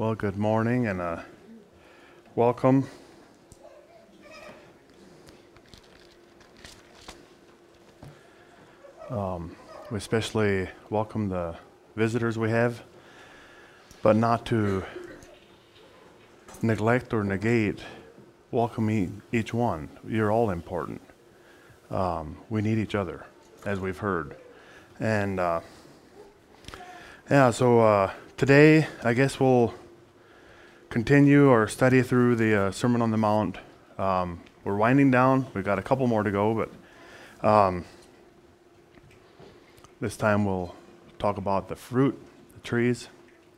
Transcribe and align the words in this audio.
Well, 0.00 0.14
good 0.14 0.38
morning 0.38 0.86
and 0.86 0.98
uh, 0.98 1.20
welcome. 2.34 2.88
Um, 9.10 9.54
we 9.90 9.98
especially 9.98 10.70
welcome 10.88 11.28
the 11.28 11.54
visitors 11.96 12.38
we 12.38 12.48
have, 12.48 12.82
but 14.00 14.16
not 14.16 14.46
to 14.46 14.84
neglect 16.62 17.12
or 17.12 17.22
negate 17.22 17.80
welcoming 18.52 19.20
each 19.32 19.52
one. 19.52 19.90
You're 20.08 20.32
all 20.32 20.48
important. 20.48 21.02
Um, 21.90 22.38
we 22.48 22.62
need 22.62 22.78
each 22.78 22.94
other, 22.94 23.26
as 23.66 23.78
we've 23.80 23.98
heard. 23.98 24.34
And 24.98 25.38
uh, 25.38 25.60
yeah, 27.30 27.50
so 27.50 27.80
uh, 27.80 28.12
today 28.38 28.86
I 29.04 29.12
guess 29.12 29.38
we'll 29.38 29.74
continue 30.90 31.48
our 31.48 31.68
study 31.68 32.02
through 32.02 32.34
the 32.34 32.62
uh, 32.62 32.70
Sermon 32.72 33.00
on 33.00 33.12
the 33.12 33.16
Mount. 33.16 33.58
Um, 33.96 34.40
we're 34.64 34.74
winding 34.74 35.12
down. 35.12 35.46
We've 35.54 35.64
got 35.64 35.78
a 35.78 35.82
couple 35.82 36.08
more 36.08 36.24
to 36.24 36.32
go, 36.32 36.52
but 37.42 37.48
um, 37.48 37.84
this 40.00 40.16
time 40.16 40.44
we'll 40.44 40.74
talk 41.20 41.38
about 41.38 41.68
the 41.68 41.76
fruit, 41.76 42.20
the 42.54 42.60
trees. 42.60 43.08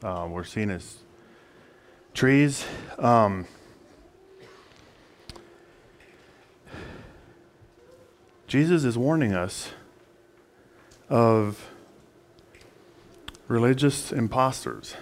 Uh, 0.02 0.28
we're 0.30 0.44
seen 0.44 0.70
as 0.70 0.98
trees. 2.12 2.66
Um, 2.98 3.46
Jesus 8.46 8.84
is 8.84 8.98
warning 8.98 9.32
us 9.32 9.70
of 11.08 11.70
religious 13.48 14.12
imposters 14.12 14.96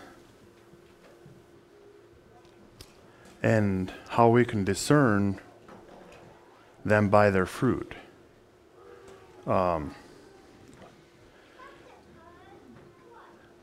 and 3.43 3.93
how 4.11 4.29
we 4.29 4.45
can 4.45 4.65
discern 4.65 5.41
them 6.85 7.09
by 7.09 7.31
their 7.31 7.47
fruit. 7.47 7.95
Um, 9.47 9.95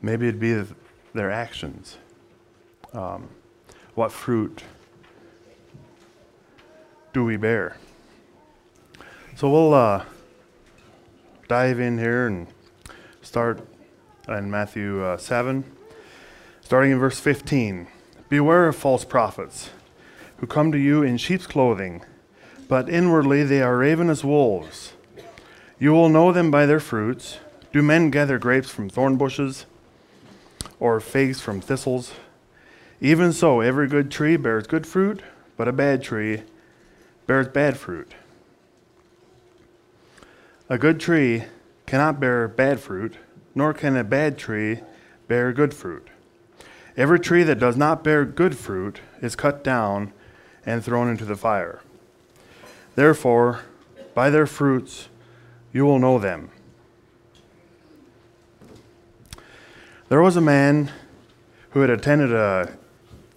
maybe 0.02 0.28
it'd 0.28 0.40
be 0.40 0.64
their 1.14 1.30
actions. 1.30 1.98
Um, 2.92 3.28
what 3.94 4.12
fruit 4.12 4.62
do 7.12 7.24
we 7.24 7.36
bear? 7.36 7.76
So 9.36 9.48
we'll 9.50 9.74
uh, 9.74 10.04
dive 11.46 11.78
in 11.78 11.98
here 11.98 12.26
and 12.26 12.48
start 13.22 13.66
in 14.28 14.50
Matthew 14.50 15.02
uh, 15.04 15.16
7, 15.16 15.64
starting 16.60 16.92
in 16.92 16.98
verse 16.98 17.20
15. 17.20 17.86
Beware 18.28 18.68
of 18.68 18.76
false 18.76 19.06
prophets 19.06 19.70
who 20.36 20.46
come 20.46 20.70
to 20.70 20.78
you 20.78 21.02
in 21.02 21.16
sheep's 21.16 21.46
clothing, 21.46 22.02
but 22.68 22.88
inwardly 22.88 23.42
they 23.42 23.62
are 23.62 23.78
ravenous 23.78 24.22
wolves. 24.22 24.92
You 25.78 25.92
will 25.92 26.10
know 26.10 26.30
them 26.32 26.50
by 26.50 26.66
their 26.66 26.80
fruits. 26.80 27.38
Do 27.72 27.82
men 27.82 28.10
gather 28.10 28.38
grapes 28.38 28.68
from 28.68 28.90
thorn 28.90 29.16
bushes 29.16 29.64
or 30.78 31.00
figs 31.00 31.40
from 31.40 31.62
thistles? 31.62 32.12
Even 33.00 33.32
so, 33.32 33.60
every 33.60 33.88
good 33.88 34.10
tree 34.10 34.36
bears 34.36 34.66
good 34.66 34.86
fruit, 34.86 35.22
but 35.56 35.68
a 35.68 35.72
bad 35.72 36.02
tree 36.02 36.42
bears 37.26 37.48
bad 37.48 37.78
fruit. 37.78 38.12
A 40.68 40.76
good 40.76 41.00
tree 41.00 41.44
cannot 41.86 42.20
bear 42.20 42.46
bad 42.46 42.78
fruit, 42.78 43.14
nor 43.54 43.72
can 43.72 43.96
a 43.96 44.04
bad 44.04 44.36
tree 44.36 44.80
bear 45.28 45.52
good 45.52 45.72
fruit. 45.72 46.08
Every 46.98 47.20
tree 47.20 47.44
that 47.44 47.60
does 47.60 47.76
not 47.76 48.02
bear 48.02 48.24
good 48.24 48.56
fruit 48.56 49.00
is 49.22 49.36
cut 49.36 49.62
down 49.62 50.12
and 50.66 50.84
thrown 50.84 51.08
into 51.08 51.24
the 51.24 51.36
fire. 51.36 51.80
Therefore, 52.96 53.60
by 54.14 54.30
their 54.30 54.46
fruits 54.46 55.08
you 55.72 55.86
will 55.86 56.00
know 56.00 56.18
them. 56.18 56.50
There 60.08 60.20
was 60.20 60.34
a 60.36 60.40
man 60.40 60.90
who 61.70 61.82
had 61.82 61.90
attended 61.90 62.32
a 62.32 62.76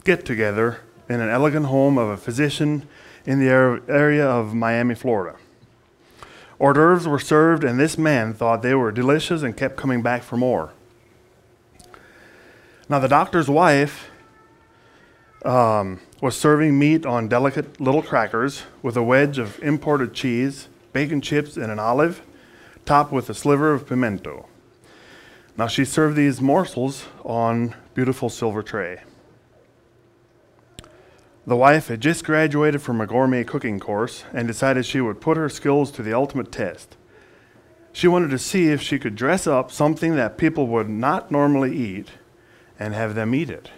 get 0.06 0.26
together 0.26 0.80
in 1.08 1.22
an 1.22 1.30
elegant 1.30 1.68
home 1.68 2.00
of 2.00 2.10
a 2.10 2.18
physician 2.18 2.88
in 3.28 3.40
the 3.40 3.50
area 3.88 4.28
of 4.28 4.56
Miami, 4.56 4.96
Florida. 4.96 5.38
Hors 6.58 6.74
d'oeuvres 6.74 7.08
were 7.08 7.20
served, 7.20 7.64
and 7.64 7.80
this 7.80 7.96
man 7.96 8.34
thought 8.34 8.64
they 8.64 8.74
were 8.74 8.92
delicious 8.92 9.44
and 9.44 9.56
kept 9.56 9.78
coming 9.78 10.02
back 10.02 10.24
for 10.24 10.38
more. 10.38 10.72
Now, 12.92 13.00
the 13.00 13.08
doctor's 13.08 13.50
wife 13.50 14.12
um, 15.46 16.02
was 16.22 16.36
serving 16.36 16.78
meat 16.78 17.06
on 17.06 17.30
delicate 17.30 17.80
little 17.80 18.02
crackers 18.04 18.64
with 18.82 18.98
a 18.98 19.02
wedge 19.02 19.38
of 19.38 19.58
imported 19.64 20.14
cheese, 20.14 20.68
bacon 20.92 21.22
chips, 21.22 21.56
and 21.56 21.72
an 21.72 21.80
olive, 21.80 22.22
topped 22.84 23.14
with 23.14 23.30
a 23.30 23.34
sliver 23.34 23.72
of 23.72 23.88
pimento. 23.88 24.46
Now, 25.56 25.68
she 25.68 25.86
served 25.86 26.18
these 26.18 26.42
morsels 26.42 27.06
on 27.24 27.76
beautiful 27.94 28.28
silver 28.28 28.62
tray. 28.62 29.04
The 31.48 31.56
wife 31.56 31.88
had 31.88 32.02
just 32.02 32.26
graduated 32.26 32.82
from 32.82 33.00
a 33.00 33.08
gourmet 33.08 33.46
cooking 33.46 33.80
course 33.80 34.26
and 34.34 34.50
decided 34.50 34.86
she 34.86 35.00
would 35.00 35.22
put 35.22 35.38
her 35.38 35.48
skills 35.48 35.92
to 35.92 36.04
the 36.04 36.14
ultimate 36.14 36.52
test. 36.52 36.98
She 37.94 38.10
wanted 38.10 38.32
to 38.32 38.38
see 38.38 38.68
if 38.68 38.82
she 38.82 39.00
could 39.00 39.16
dress 39.16 39.48
up 39.48 39.72
something 39.72 40.18
that 40.18 40.38
people 40.38 40.68
would 40.68 40.90
not 40.90 41.32
normally 41.32 41.74
eat 41.74 42.10
and 42.82 42.96
have 42.96 43.14
them 43.14 43.36
eat 43.36 43.48
it. 43.48 43.70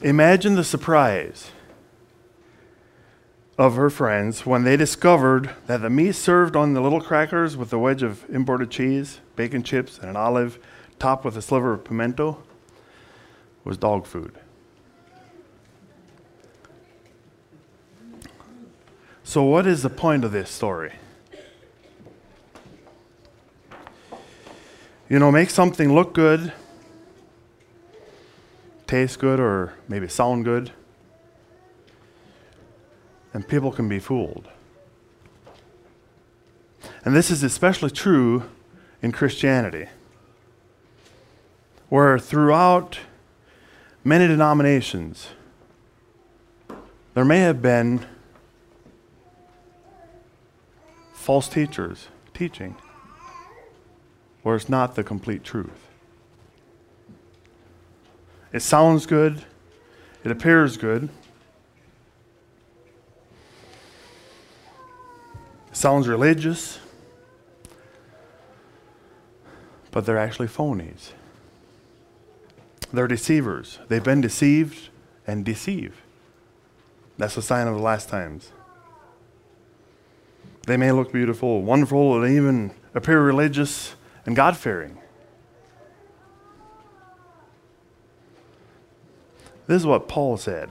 Imagine 0.00 0.54
the 0.54 0.64
surprise 0.64 1.50
of 3.58 3.76
her 3.76 3.90
friends 3.90 4.46
when 4.46 4.64
they 4.64 4.74
discovered 4.74 5.50
that 5.66 5.82
the 5.82 5.90
meat 5.90 6.12
served 6.12 6.56
on 6.56 6.72
the 6.72 6.80
little 6.80 7.02
crackers 7.02 7.58
with 7.58 7.70
a 7.74 7.78
wedge 7.78 8.02
of 8.02 8.24
imported 8.30 8.70
cheese, 8.70 9.20
bacon 9.36 9.62
chips, 9.62 9.98
and 9.98 10.08
an 10.08 10.16
olive 10.16 10.58
topped 10.98 11.26
with 11.26 11.36
a 11.36 11.42
sliver 11.42 11.74
of 11.74 11.84
pimento 11.84 12.42
was 13.64 13.76
dog 13.76 14.06
food. 14.06 14.38
So, 19.24 19.42
what 19.42 19.66
is 19.66 19.82
the 19.82 19.90
point 19.90 20.24
of 20.24 20.32
this 20.32 20.48
story? 20.48 20.94
You 25.10 25.18
know, 25.18 25.30
make 25.30 25.50
something 25.50 25.94
look 25.94 26.14
good, 26.14 26.54
taste 28.88 29.20
good, 29.20 29.38
or 29.38 29.74
maybe 29.86 30.08
sound 30.08 30.44
good, 30.44 30.72
and 33.32 33.46
people 33.46 33.70
can 33.70 33.88
be 33.88 34.00
fooled. 34.00 34.48
And 37.04 37.14
this 37.14 37.30
is 37.30 37.44
especially 37.44 37.90
true 37.90 38.44
in 39.00 39.12
Christianity, 39.12 39.86
where 41.88 42.18
throughout 42.18 42.98
many 44.02 44.26
denominations, 44.26 45.28
there 47.14 47.24
may 47.24 47.40
have 47.40 47.62
been 47.62 48.04
false 51.12 51.48
teachers 51.48 52.08
teaching 52.32 52.74
where 54.42 54.56
it's 54.56 54.68
not 54.68 54.94
the 54.94 55.04
complete 55.04 55.44
truth. 55.44 55.87
It 58.52 58.60
sounds 58.60 59.06
good, 59.06 59.44
it 60.24 60.30
appears 60.30 60.76
good, 60.76 61.10
it 65.70 65.76
sounds 65.76 66.08
religious, 66.08 66.78
but 69.90 70.06
they're 70.06 70.18
actually 70.18 70.48
phonies. 70.48 71.12
They're 72.92 73.08
deceivers. 73.08 73.78
They've 73.88 74.02
been 74.02 74.22
deceived 74.22 74.88
and 75.26 75.44
deceive. 75.44 76.00
That's 77.18 77.36
a 77.36 77.42
sign 77.42 77.66
of 77.66 77.74
the 77.74 77.82
last 77.82 78.08
times. 78.08 78.52
They 80.66 80.76
may 80.76 80.92
look 80.92 81.12
beautiful, 81.12 81.62
wonderful, 81.62 82.22
and 82.22 82.34
even 82.34 82.70
appear 82.94 83.20
religious 83.20 83.94
and 84.24 84.36
God 84.36 84.56
fearing. 84.56 84.98
This 89.68 89.82
is 89.82 89.86
what 89.86 90.08
Paul 90.08 90.38
said. 90.38 90.70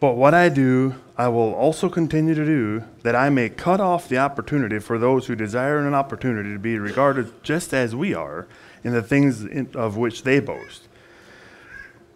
But 0.00 0.14
what 0.14 0.34
I 0.34 0.48
do, 0.48 0.94
I 1.18 1.28
will 1.28 1.52
also 1.52 1.88
continue 1.88 2.34
to 2.34 2.44
do, 2.44 2.84
that 3.02 3.14
I 3.14 3.28
may 3.28 3.48
cut 3.48 3.80
off 3.80 4.08
the 4.08 4.18
opportunity 4.18 4.78
for 4.78 4.98
those 4.98 5.26
who 5.26 5.34
desire 5.34 5.78
an 5.78 5.94
opportunity 5.94 6.52
to 6.52 6.58
be 6.58 6.78
regarded 6.78 7.30
just 7.42 7.74
as 7.74 7.94
we 7.94 8.14
are 8.14 8.46
in 8.82 8.92
the 8.92 9.02
things 9.02 9.44
of 9.74 9.96
which 9.96 10.22
they 10.22 10.38
boast. 10.40 10.88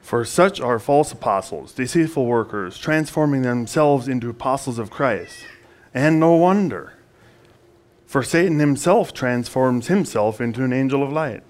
For 0.00 0.24
such 0.24 0.60
are 0.60 0.78
false 0.78 1.10
apostles, 1.10 1.72
deceitful 1.72 2.26
workers, 2.26 2.78
transforming 2.78 3.42
themselves 3.42 4.06
into 4.06 4.30
apostles 4.30 4.78
of 4.78 4.90
Christ. 4.90 5.44
And 5.92 6.20
no 6.20 6.34
wonder. 6.34 6.92
For 8.06 8.22
Satan 8.22 8.60
himself 8.60 9.12
transforms 9.12 9.88
himself 9.88 10.40
into 10.40 10.62
an 10.62 10.72
angel 10.72 11.02
of 11.02 11.12
light. 11.12 11.42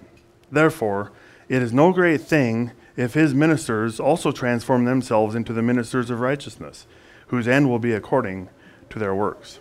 Therefore, 0.50 1.12
it 1.48 1.62
is 1.62 1.72
no 1.72 1.93
great 1.93 2.20
thing 2.20 2.72
if 2.96 3.14
his 3.14 3.34
ministers 3.34 4.00
also 4.00 4.32
transform 4.32 4.84
themselves 4.84 5.34
into 5.34 5.52
the 5.52 5.62
ministers 5.62 6.10
of 6.10 6.20
righteousness, 6.20 6.87
whose 7.28 7.46
end 7.46 7.69
will 7.69 7.78
be 7.78 7.93
according 7.93 8.48
to 8.90 8.98
their 8.98 9.14
works. 9.14 9.60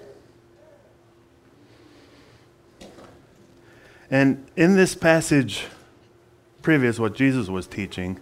And 4.10 4.46
in 4.56 4.76
this 4.76 4.96
passage, 4.96 5.66
previous 6.62 7.00
what 7.00 7.16
Jesus 7.16 7.50
was 7.50 7.68
teaching, 7.68 8.20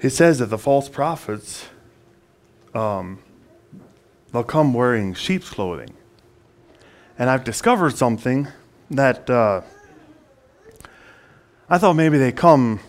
he 0.00 0.08
says 0.08 0.38
that 0.38 0.46
the 0.46 0.58
false 0.58 0.88
prophets, 0.88 1.66
um, 2.74 3.20
they'll 4.32 4.44
come 4.44 4.74
wearing 4.74 5.14
sheep's 5.14 5.50
clothing. 5.50 5.94
And 7.18 7.28
I've 7.28 7.44
discovered 7.44 7.96
something 7.96 8.48
that 8.90 9.28
uh, 9.28 9.62
I 11.70 11.76
thought 11.76 11.94
maybe 11.94 12.16
they 12.16 12.32
come 12.32 12.80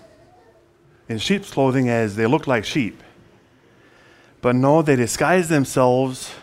in 1.09 1.17
sheep's 1.17 1.51
clothing 1.51 1.89
as 1.89 2.15
they 2.15 2.25
look 2.25 2.47
like 2.47 2.63
sheep. 2.63 3.03
But 4.41 4.55
no, 4.55 4.81
they 4.81 4.95
disguise 4.95 5.49
themselves 5.49 6.33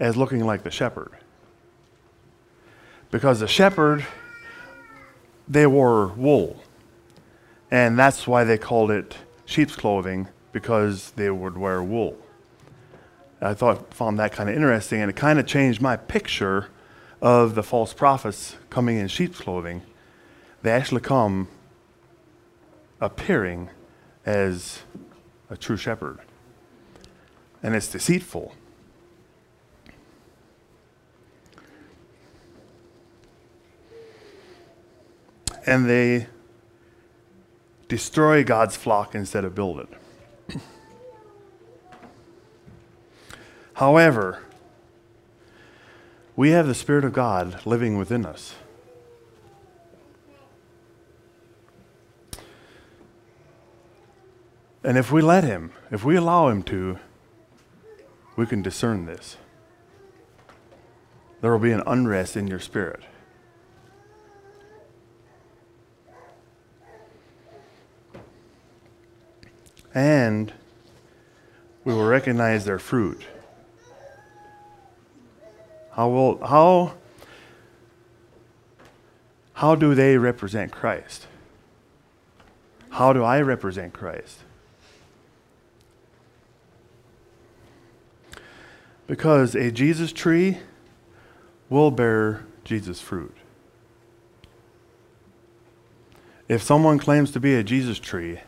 as 0.00 0.16
looking 0.16 0.46
like 0.46 0.62
the 0.62 0.70
shepherd. 0.70 1.12
Because 3.10 3.40
the 3.40 3.48
shepherd, 3.48 4.06
they 5.46 5.66
wore 5.66 6.08
wool. 6.08 6.62
And 7.70 7.98
that's 7.98 8.26
why 8.26 8.44
they 8.44 8.56
called 8.56 8.90
it 8.90 9.16
sheep's 9.44 9.76
clothing, 9.76 10.28
because 10.52 11.10
they 11.12 11.30
would 11.30 11.58
wear 11.58 11.82
wool. 11.82 12.16
I 13.42 13.52
thought 13.52 13.92
found 13.92 14.18
that 14.18 14.32
kind 14.32 14.48
of 14.48 14.56
interesting, 14.56 15.02
and 15.02 15.10
it 15.10 15.16
kind 15.16 15.38
of 15.38 15.46
changed 15.46 15.82
my 15.82 15.96
picture 15.96 16.68
of 17.20 17.54
the 17.54 17.62
false 17.62 17.92
prophets 17.92 18.56
coming 18.70 18.96
in 18.96 19.08
sheep's 19.08 19.40
clothing. 19.40 19.82
They 20.66 20.72
actually 20.72 21.02
come 21.02 21.46
appearing 23.00 23.70
as 24.24 24.80
a 25.48 25.56
true 25.56 25.76
shepherd. 25.76 26.18
And 27.62 27.76
it's 27.76 27.86
deceitful. 27.86 28.52
And 35.64 35.88
they 35.88 36.26
destroy 37.86 38.42
God's 38.42 38.74
flock 38.74 39.14
instead 39.14 39.44
of 39.44 39.54
build 39.54 39.86
it. 40.48 40.58
However, 43.74 44.42
we 46.34 46.50
have 46.50 46.66
the 46.66 46.74
Spirit 46.74 47.04
of 47.04 47.12
God 47.12 47.64
living 47.64 47.96
within 47.96 48.26
us. 48.26 48.56
And 54.86 54.96
if 54.96 55.10
we 55.10 55.20
let 55.20 55.42
Him, 55.42 55.72
if 55.90 56.04
we 56.04 56.14
allow 56.14 56.46
Him 56.46 56.62
to, 56.62 57.00
we 58.36 58.46
can 58.46 58.62
discern 58.62 59.04
this. 59.04 59.36
There 61.40 61.50
will 61.50 61.58
be 61.58 61.72
an 61.72 61.82
unrest 61.88 62.36
in 62.36 62.46
your 62.46 62.60
spirit. 62.60 63.02
And 69.92 70.52
we 71.82 71.92
will 71.92 72.06
recognize 72.06 72.64
their 72.64 72.78
fruit. 72.78 73.22
How 75.94 76.08
will 76.08 76.46
how 76.46 76.94
how 79.54 79.74
do 79.74 79.96
they 79.96 80.16
represent 80.16 80.70
Christ? 80.70 81.26
How 82.90 83.12
do 83.12 83.24
I 83.24 83.40
represent 83.40 83.92
Christ? 83.92 84.45
Because 89.06 89.54
a 89.54 89.70
Jesus 89.70 90.12
tree 90.12 90.58
will 91.68 91.90
bear 91.90 92.46
Jesus 92.64 93.00
fruit. 93.00 93.36
If 96.48 96.62
someone 96.62 96.98
claims 96.98 97.30
to 97.32 97.40
be 97.40 97.54
a 97.54 97.64
Jesus 97.64 97.98
tree 97.98 98.40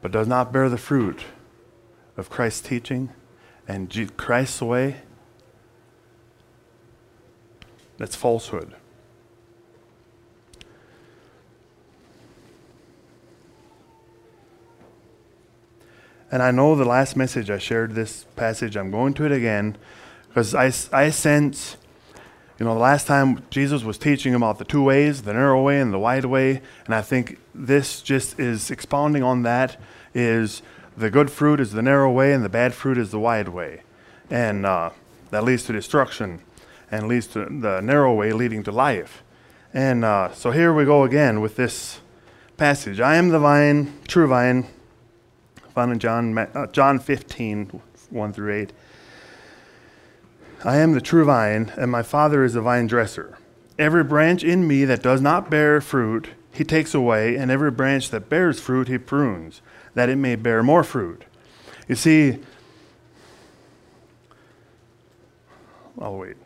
but 0.00 0.12
does 0.12 0.26
not 0.26 0.52
bear 0.52 0.68
the 0.68 0.78
fruit 0.78 1.24
of 2.16 2.30
Christ's 2.30 2.66
teaching 2.66 3.10
and 3.68 4.16
Christ's 4.16 4.62
way, 4.62 4.96
that's 7.98 8.16
falsehood. 8.16 8.74
And 16.32 16.42
I 16.42 16.50
know 16.50 16.76
the 16.76 16.84
last 16.84 17.16
message 17.16 17.50
I 17.50 17.58
shared 17.58 17.94
this 17.94 18.24
passage, 18.36 18.76
I'm 18.76 18.90
going 18.90 19.14
to 19.14 19.24
it 19.24 19.32
again 19.32 19.76
because 20.28 20.54
I, 20.54 20.72
I 20.92 21.10
sense, 21.10 21.76
you 22.58 22.66
know, 22.66 22.74
the 22.74 22.80
last 22.80 23.08
time 23.08 23.42
Jesus 23.50 23.82
was 23.82 23.98
teaching 23.98 24.34
about 24.34 24.58
the 24.58 24.64
two 24.64 24.82
ways, 24.82 25.22
the 25.22 25.32
narrow 25.32 25.60
way 25.62 25.80
and 25.80 25.92
the 25.92 25.98
wide 25.98 26.24
way, 26.24 26.62
and 26.86 26.94
I 26.94 27.02
think 27.02 27.38
this 27.52 28.00
just 28.00 28.38
is 28.38 28.70
expounding 28.70 29.24
on 29.24 29.42
that 29.42 29.76
is 30.14 30.62
the 30.96 31.10
good 31.10 31.30
fruit 31.30 31.58
is 31.58 31.72
the 31.72 31.82
narrow 31.82 32.12
way 32.12 32.32
and 32.32 32.44
the 32.44 32.48
bad 32.48 32.74
fruit 32.74 32.96
is 32.96 33.10
the 33.10 33.18
wide 33.18 33.48
way. 33.48 33.82
And 34.30 34.64
uh, 34.64 34.90
that 35.30 35.42
leads 35.42 35.64
to 35.64 35.72
destruction 35.72 36.42
and 36.92 37.08
leads 37.08 37.26
to 37.28 37.46
the 37.46 37.80
narrow 37.80 38.14
way 38.14 38.32
leading 38.32 38.62
to 38.64 38.72
life. 38.72 39.24
And 39.74 40.04
uh, 40.04 40.32
so 40.32 40.52
here 40.52 40.72
we 40.72 40.84
go 40.84 41.02
again 41.02 41.40
with 41.40 41.56
this 41.56 42.00
passage. 42.56 43.00
I 43.00 43.16
am 43.16 43.30
the 43.30 43.38
vine, 43.38 43.98
true 44.06 44.26
vine, 44.28 44.66
found 45.80 45.92
in 45.92 45.98
John, 45.98 46.36
uh, 46.36 46.66
John 46.66 46.98
15, 46.98 47.80
1 48.10 48.32
through 48.34 48.54
8. 48.54 48.72
I 50.62 50.76
am 50.76 50.92
the 50.92 51.00
true 51.00 51.24
vine, 51.24 51.72
and 51.74 51.90
my 51.90 52.02
Father 52.02 52.44
is 52.44 52.52
the 52.52 52.60
vine 52.60 52.86
dresser. 52.86 53.38
Every 53.78 54.04
branch 54.04 54.44
in 54.44 54.68
me 54.68 54.84
that 54.84 55.02
does 55.02 55.22
not 55.22 55.48
bear 55.48 55.80
fruit, 55.80 56.28
he 56.52 56.64
takes 56.64 56.92
away, 56.92 57.36
and 57.36 57.50
every 57.50 57.70
branch 57.70 58.10
that 58.10 58.28
bears 58.28 58.60
fruit, 58.60 58.88
he 58.88 58.98
prunes, 58.98 59.62
that 59.94 60.10
it 60.10 60.16
may 60.16 60.36
bear 60.36 60.62
more 60.62 60.84
fruit. 60.84 61.24
You 61.88 61.94
see, 61.94 62.40
I'll 65.98 66.18
wait. 66.18 66.36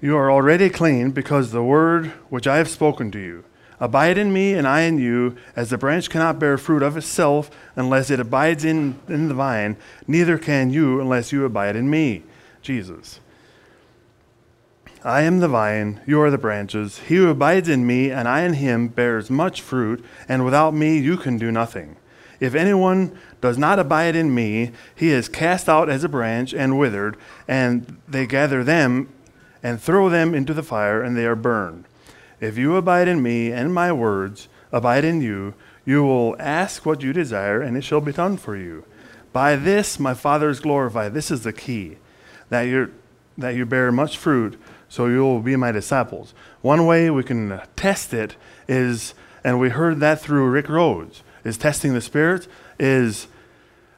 You 0.00 0.16
are 0.16 0.32
already 0.32 0.68
clean 0.68 1.12
because 1.12 1.52
the 1.52 1.62
word 1.62 2.08
which 2.28 2.48
I 2.48 2.56
have 2.56 2.68
spoken 2.68 3.12
to 3.12 3.20
you. 3.20 3.44
Abide 3.80 4.18
in 4.18 4.32
me, 4.32 4.54
and 4.54 4.66
I 4.66 4.82
in 4.82 4.98
you, 4.98 5.36
as 5.56 5.70
the 5.70 5.78
branch 5.78 6.08
cannot 6.08 6.38
bear 6.38 6.56
fruit 6.56 6.82
of 6.82 6.96
itself 6.96 7.50
unless 7.76 8.10
it 8.10 8.20
abides 8.20 8.64
in, 8.64 8.98
in 9.08 9.28
the 9.28 9.34
vine, 9.34 9.76
neither 10.06 10.38
can 10.38 10.70
you 10.70 11.00
unless 11.00 11.32
you 11.32 11.44
abide 11.44 11.76
in 11.76 11.90
me. 11.90 12.22
Jesus. 12.62 13.20
I 15.02 15.22
am 15.22 15.40
the 15.40 15.48
vine, 15.48 16.00
you 16.06 16.20
are 16.22 16.30
the 16.30 16.38
branches. 16.38 16.98
He 17.00 17.16
who 17.16 17.28
abides 17.28 17.68
in 17.68 17.86
me, 17.86 18.10
and 18.10 18.26
I 18.26 18.40
in 18.42 18.54
him, 18.54 18.88
bears 18.88 19.28
much 19.28 19.60
fruit, 19.60 20.02
and 20.28 20.44
without 20.44 20.72
me 20.72 20.96
you 20.96 21.18
can 21.18 21.36
do 21.36 21.52
nothing. 21.52 21.96
If 22.40 22.54
anyone 22.54 23.18
does 23.40 23.58
not 23.58 23.78
abide 23.78 24.16
in 24.16 24.34
me, 24.34 24.72
he 24.94 25.10
is 25.10 25.28
cast 25.28 25.68
out 25.68 25.90
as 25.90 26.04
a 26.04 26.08
branch 26.08 26.54
and 26.54 26.78
withered, 26.78 27.16
and 27.46 27.98
they 28.08 28.26
gather 28.26 28.64
them 28.64 29.12
and 29.62 29.80
throw 29.80 30.08
them 30.08 30.34
into 30.34 30.54
the 30.54 30.62
fire, 30.62 31.02
and 31.02 31.16
they 31.16 31.26
are 31.26 31.36
burned. 31.36 31.84
If 32.44 32.58
you 32.58 32.76
abide 32.76 33.08
in 33.08 33.22
me, 33.22 33.52
and 33.52 33.72
my 33.72 33.90
words 33.90 34.48
abide 34.70 35.02
in 35.02 35.22
you, 35.22 35.54
you 35.86 36.02
will 36.02 36.36
ask 36.38 36.84
what 36.84 37.02
you 37.02 37.14
desire, 37.14 37.62
and 37.62 37.74
it 37.74 37.84
shall 37.84 38.02
be 38.02 38.12
done 38.12 38.36
for 38.36 38.54
you. 38.54 38.84
By 39.32 39.56
this 39.56 39.98
my 39.98 40.12
Father 40.12 40.50
is 40.50 40.60
glorified. 40.60 41.14
This 41.14 41.30
is 41.30 41.42
the 41.42 41.54
key 41.54 41.96
that, 42.50 42.62
you 42.62 42.92
that 43.38 43.54
you 43.54 43.64
bear 43.64 43.90
much 43.90 44.18
fruit, 44.18 44.60
so 44.90 45.06
you 45.06 45.20
will 45.20 45.40
be 45.40 45.56
my 45.56 45.72
disciples. 45.72 46.34
One 46.60 46.84
way 46.84 47.08
we 47.08 47.22
can 47.22 47.62
test 47.76 48.12
it 48.12 48.36
is, 48.68 49.14
and 49.42 49.58
we 49.58 49.70
heard 49.70 50.00
that 50.00 50.20
through 50.20 50.50
Rick 50.50 50.68
Rhodes, 50.68 51.22
is 51.44 51.56
testing 51.56 51.94
the 51.94 52.02
Spirit, 52.02 52.46
is 52.78 53.26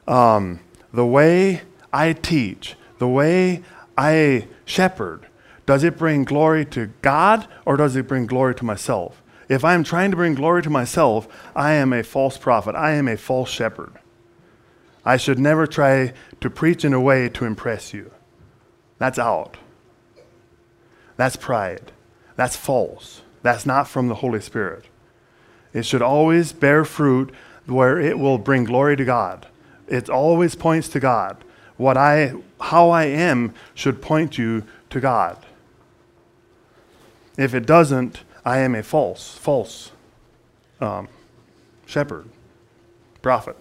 um, 0.06 0.60
the 0.92 1.04
way 1.04 1.62
I 1.92 2.12
teach, 2.12 2.76
the 2.98 3.08
way 3.08 3.64
I 3.98 4.46
shepherd, 4.64 5.26
does 5.66 5.84
it 5.84 5.98
bring 5.98 6.24
glory 6.24 6.64
to 6.66 6.90
God 7.02 7.46
or 7.64 7.76
does 7.76 7.96
it 7.96 8.08
bring 8.08 8.26
glory 8.26 8.54
to 8.54 8.64
myself? 8.64 9.22
If 9.48 9.64
I'm 9.64 9.84
trying 9.84 10.10
to 10.12 10.16
bring 10.16 10.34
glory 10.34 10.62
to 10.62 10.70
myself, 10.70 11.28
I 11.54 11.72
am 11.72 11.92
a 11.92 12.02
false 12.02 12.38
prophet. 12.38 12.74
I 12.74 12.92
am 12.92 13.08
a 13.08 13.16
false 13.16 13.50
shepherd. 13.50 13.92
I 15.04 15.16
should 15.16 15.38
never 15.38 15.66
try 15.66 16.14
to 16.40 16.50
preach 16.50 16.84
in 16.84 16.92
a 16.92 17.00
way 17.00 17.28
to 17.28 17.44
impress 17.44 17.94
you. 17.94 18.10
That's 18.98 19.18
out. 19.18 19.56
That's 21.16 21.36
pride. 21.36 21.92
That's 22.34 22.56
false. 22.56 23.22
That's 23.42 23.66
not 23.66 23.88
from 23.88 24.08
the 24.08 24.16
Holy 24.16 24.40
Spirit. 24.40 24.86
It 25.72 25.84
should 25.84 26.02
always 26.02 26.52
bear 26.52 26.84
fruit 26.84 27.32
where 27.66 28.00
it 28.00 28.18
will 28.18 28.38
bring 28.38 28.64
glory 28.64 28.96
to 28.96 29.04
God. 29.04 29.46
It 29.86 30.10
always 30.10 30.56
points 30.56 30.88
to 30.88 31.00
God. 31.00 31.36
What 31.76 31.96
I 31.96 32.34
how 32.60 32.90
I 32.90 33.04
am 33.04 33.54
should 33.74 34.02
point 34.02 34.38
you 34.38 34.64
to 34.90 34.98
God. 34.98 35.45
If 37.36 37.54
it 37.54 37.66
doesn't, 37.66 38.22
I 38.44 38.58
am 38.58 38.74
a 38.74 38.82
false, 38.82 39.36
false 39.36 39.92
um, 40.80 41.08
shepherd, 41.84 42.28
prophet. 43.20 43.56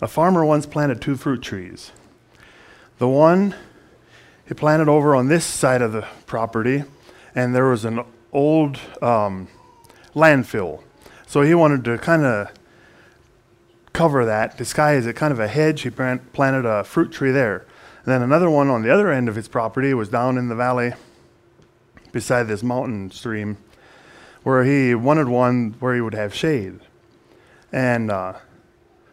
A 0.00 0.06
farmer 0.06 0.44
once 0.44 0.66
planted 0.66 1.00
two 1.00 1.16
fruit 1.16 1.42
trees. 1.42 1.90
The 2.98 3.08
one 3.08 3.54
he 4.46 4.54
planted 4.54 4.88
over 4.88 5.16
on 5.16 5.28
this 5.28 5.44
side 5.44 5.82
of 5.82 5.92
the 5.92 6.06
property, 6.26 6.84
and 7.34 7.54
there 7.54 7.66
was 7.68 7.84
an 7.84 8.04
old 8.32 8.78
um, 9.02 9.48
landfill. 10.14 10.82
So 11.26 11.42
he 11.42 11.54
wanted 11.54 11.84
to 11.84 11.98
kind 11.98 12.24
of 12.24 12.50
cover 13.96 14.26
that, 14.26 14.58
This 14.58 14.74
guy 14.74 14.92
is 14.92 15.06
a 15.06 15.14
kind 15.14 15.32
of 15.32 15.40
a 15.40 15.48
hedge. 15.48 15.80
He 15.80 15.88
planted 15.88 16.66
a 16.66 16.84
fruit 16.84 17.10
tree 17.10 17.30
there. 17.30 17.64
And 18.04 18.12
then 18.12 18.20
another 18.20 18.50
one 18.50 18.68
on 18.68 18.82
the 18.82 18.92
other 18.92 19.10
end 19.10 19.26
of 19.26 19.36
his 19.36 19.48
property 19.48 19.94
was 19.94 20.10
down 20.10 20.36
in 20.36 20.48
the 20.48 20.54
valley 20.54 20.92
beside 22.12 22.46
this 22.46 22.62
mountain 22.62 23.10
stream 23.10 23.56
where 24.42 24.64
he 24.64 24.94
wanted 24.94 25.28
one 25.28 25.76
where 25.80 25.94
he 25.94 26.02
would 26.02 26.12
have 26.12 26.34
shade. 26.34 26.78
And 27.72 28.10
uh, 28.10 28.34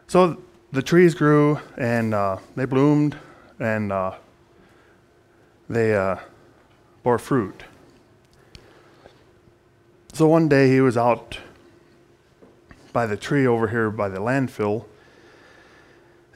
so 0.07 0.43
the 0.73 0.81
trees 0.81 1.15
grew 1.15 1.61
and 1.77 2.13
uh, 2.13 2.39
they 2.57 2.65
bloomed 2.65 3.17
and 3.59 3.89
uh, 3.89 4.15
they 5.69 5.95
uh, 5.95 6.17
bore 7.03 7.19
fruit. 7.19 7.63
So 10.11 10.27
one 10.27 10.49
day 10.49 10.69
he 10.69 10.81
was 10.81 10.97
out 10.97 11.37
by 12.93 13.05
the 13.05 13.17
tree 13.17 13.45
over 13.45 13.67
here 13.67 13.89
by 13.89 14.07
the 14.07 14.19
landfill 14.19 14.85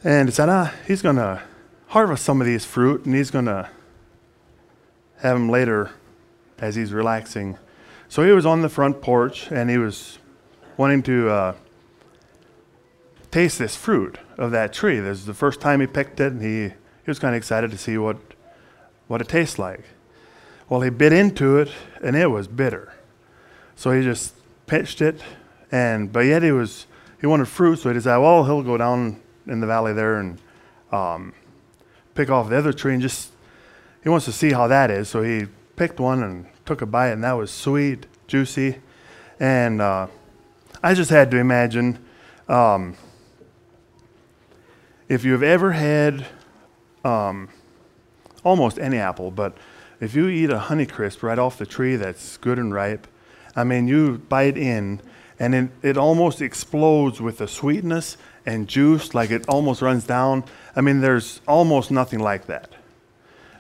and 0.04 0.30
he 0.30 0.34
said, 0.34 0.50
ah, 0.50 0.74
he's 0.86 1.02
going 1.02 1.16
to 1.16 1.42
harvest 1.88 2.24
some 2.24 2.42
of 2.42 2.48
these 2.48 2.66
fruit 2.66 3.06
and 3.06 3.16
he's 3.16 3.32
going 3.32 3.46
to 3.46 3.70
have 5.18 5.36
them 5.36 5.50
later 5.50 5.92
as 6.60 6.76
he's 6.76 6.94
relaxing. 6.94 7.58
So 8.08 8.24
he 8.24 8.32
was 8.32 8.46
on 8.46 8.62
the 8.62 8.70
front 8.70 9.02
porch 9.02 9.52
and 9.52 9.70
he 9.70 9.78
was 9.78 10.20
wanting 10.78 11.04
to 11.04 11.30
uh, 11.30 11.56
taste 13.32 13.58
this 13.60 13.76
fruit 13.76 14.18
of 14.38 14.52
that 14.52 14.72
tree. 14.72 15.00
This 15.00 15.20
is 15.20 15.26
the 15.26 15.34
first 15.34 15.60
time 15.60 15.82
he 15.82 15.88
picked 15.88 16.20
it, 16.20 16.32
and 16.32 16.42
he, 16.42 16.70
he 16.70 17.08
was 17.08 17.18
kind 17.20 17.36
of 17.36 17.38
excited 17.38 17.72
to 17.72 17.78
see 17.78 17.98
what, 17.98 18.18
what 19.08 19.22
it 19.22 19.28
tastes 19.28 19.58
like. 19.58 19.84
Well, 20.70 20.82
he 20.82 20.90
bit 20.90 21.14
into 21.14 21.58
it, 21.58 21.70
and 22.04 22.16
it 22.16 22.28
was 22.28 22.48
bitter. 22.48 22.94
So 23.76 23.92
he 23.92 24.04
just 24.04 24.36
pitched 24.68 25.02
it, 25.02 25.22
and 25.72 26.12
but 26.12 26.22
yet 26.22 26.44
he 26.44 26.52
was 26.52 26.88
he 27.20 27.28
wanted 27.28 27.48
fruit, 27.48 27.80
so 27.80 27.90
he 27.90 27.94
decided, 27.94 28.22
well, 28.22 28.46
he'll 28.46 28.64
go 28.64 28.78
down 28.78 29.20
in 29.48 29.60
the 29.60 29.68
valley 29.68 29.94
there 29.94 30.18
and 30.18 30.38
um, 30.92 31.34
pick 32.16 32.30
off 32.30 32.50
the 32.50 32.58
other 32.58 32.74
tree, 32.74 32.94
and 32.94 33.02
just 33.02 33.32
he 34.04 34.10
wants 34.10 34.26
to 34.26 34.32
see 34.32 34.52
how 34.52 34.68
that 34.68 34.92
is. 34.92 35.10
So 35.10 35.24
he 35.24 35.48
picked 35.76 36.00
one 36.00 36.24
and 36.24 36.46
took 36.66 36.82
a 36.82 36.86
bite, 36.86 37.10
and 37.10 37.24
that 37.24 37.34
was 37.34 37.52
sweet, 37.52 38.06
juicy, 38.28 38.78
and 39.40 39.82
uh, 39.82 40.08
I 40.84 40.94
just 40.94 41.10
had 41.10 41.32
to 41.32 41.38
imagine. 41.38 42.00
Um, 42.48 42.96
if 45.10 45.24
you've 45.24 45.44
ever 45.44 45.72
had 45.72 46.26
um, 47.06 47.50
almost 48.44 48.78
any 48.78 48.98
apple, 48.98 49.32
but 49.32 49.58
if 50.00 50.14
you 50.16 50.28
eat 50.28 50.50
a 50.50 50.60
Honeycrisp 50.60 51.24
right 51.24 51.40
off 51.40 51.58
the 51.58 51.66
tree 51.66 51.96
that's 51.96 52.38
good 52.38 52.60
and 52.60 52.74
ripe, 52.74 53.08
I 53.56 53.64
mean, 53.64 53.88
you 53.88 54.18
bite 54.30 54.58
in 54.58 55.02
and 55.40 55.54
it, 55.56 55.70
it 55.82 55.98
almost 55.98 56.42
explodes 56.42 57.22
with 57.22 57.38
the 57.38 57.48
sweetness 57.48 58.18
and 58.46 58.68
juice, 58.68 59.14
like 59.14 59.30
it 59.30 59.48
almost 59.48 59.82
runs 59.82 60.06
down. 60.06 60.44
I 60.76 60.82
mean, 60.82 61.02
there's 61.02 61.42
almost 61.48 61.92
nothing 61.92 62.20
like 62.20 62.48
that. 62.48 62.72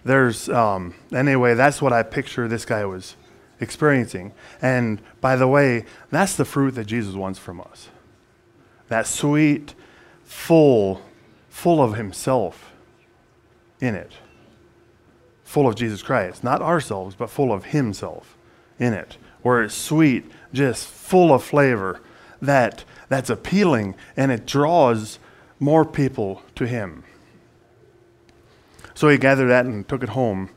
There's, 0.03 0.49
um, 0.49 0.95
anyway, 1.13 1.53
that's 1.53 1.81
what 1.81 1.93
I 1.93 2.03
picture 2.03 2.47
this 2.47 2.65
guy 2.65 2.85
was 2.85 3.15
experiencing. 3.59 4.33
And 4.61 5.01
by 5.19 5.35
the 5.35 5.47
way, 5.47 5.85
that's 6.09 6.35
the 6.35 6.45
fruit 6.45 6.75
that 6.75 6.85
Jesus 6.85 7.13
wants 7.13 7.39
from 7.39 7.59
us. 7.59 7.89
That 8.87 9.05
sweet, 9.05 9.75
full, 10.23 11.01
full 11.49 11.81
of 11.81 11.95
Himself 11.95 12.71
in 13.81 13.95
it. 13.95 14.13
Full 15.43 15.67
of 15.67 15.75
Jesus 15.75 16.01
Christ. 16.01 16.43
Not 16.43 16.61
ourselves, 16.61 17.15
but 17.15 17.29
full 17.29 17.51
of 17.51 17.65
Himself 17.65 18.37
in 18.79 18.93
it. 18.93 19.17
Where 19.41 19.63
it's 19.63 19.75
sweet, 19.75 20.31
just 20.53 20.87
full 20.87 21.33
of 21.33 21.43
flavor 21.43 22.01
that, 22.41 22.83
that's 23.09 23.29
appealing 23.29 23.95
and 24.15 24.31
it 24.31 24.45
draws 24.45 25.19
more 25.59 25.85
people 25.85 26.43
to 26.55 26.67
Him. 26.67 27.03
So 28.93 29.09
he 29.09 29.17
gathered 29.17 29.47
that 29.47 29.65
and 29.65 29.87
took 29.87 30.01
it 30.01 30.09
home. 30.09 30.49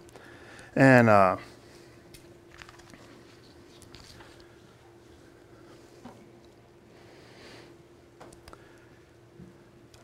And 0.75 1.11
uh, 1.11 1.37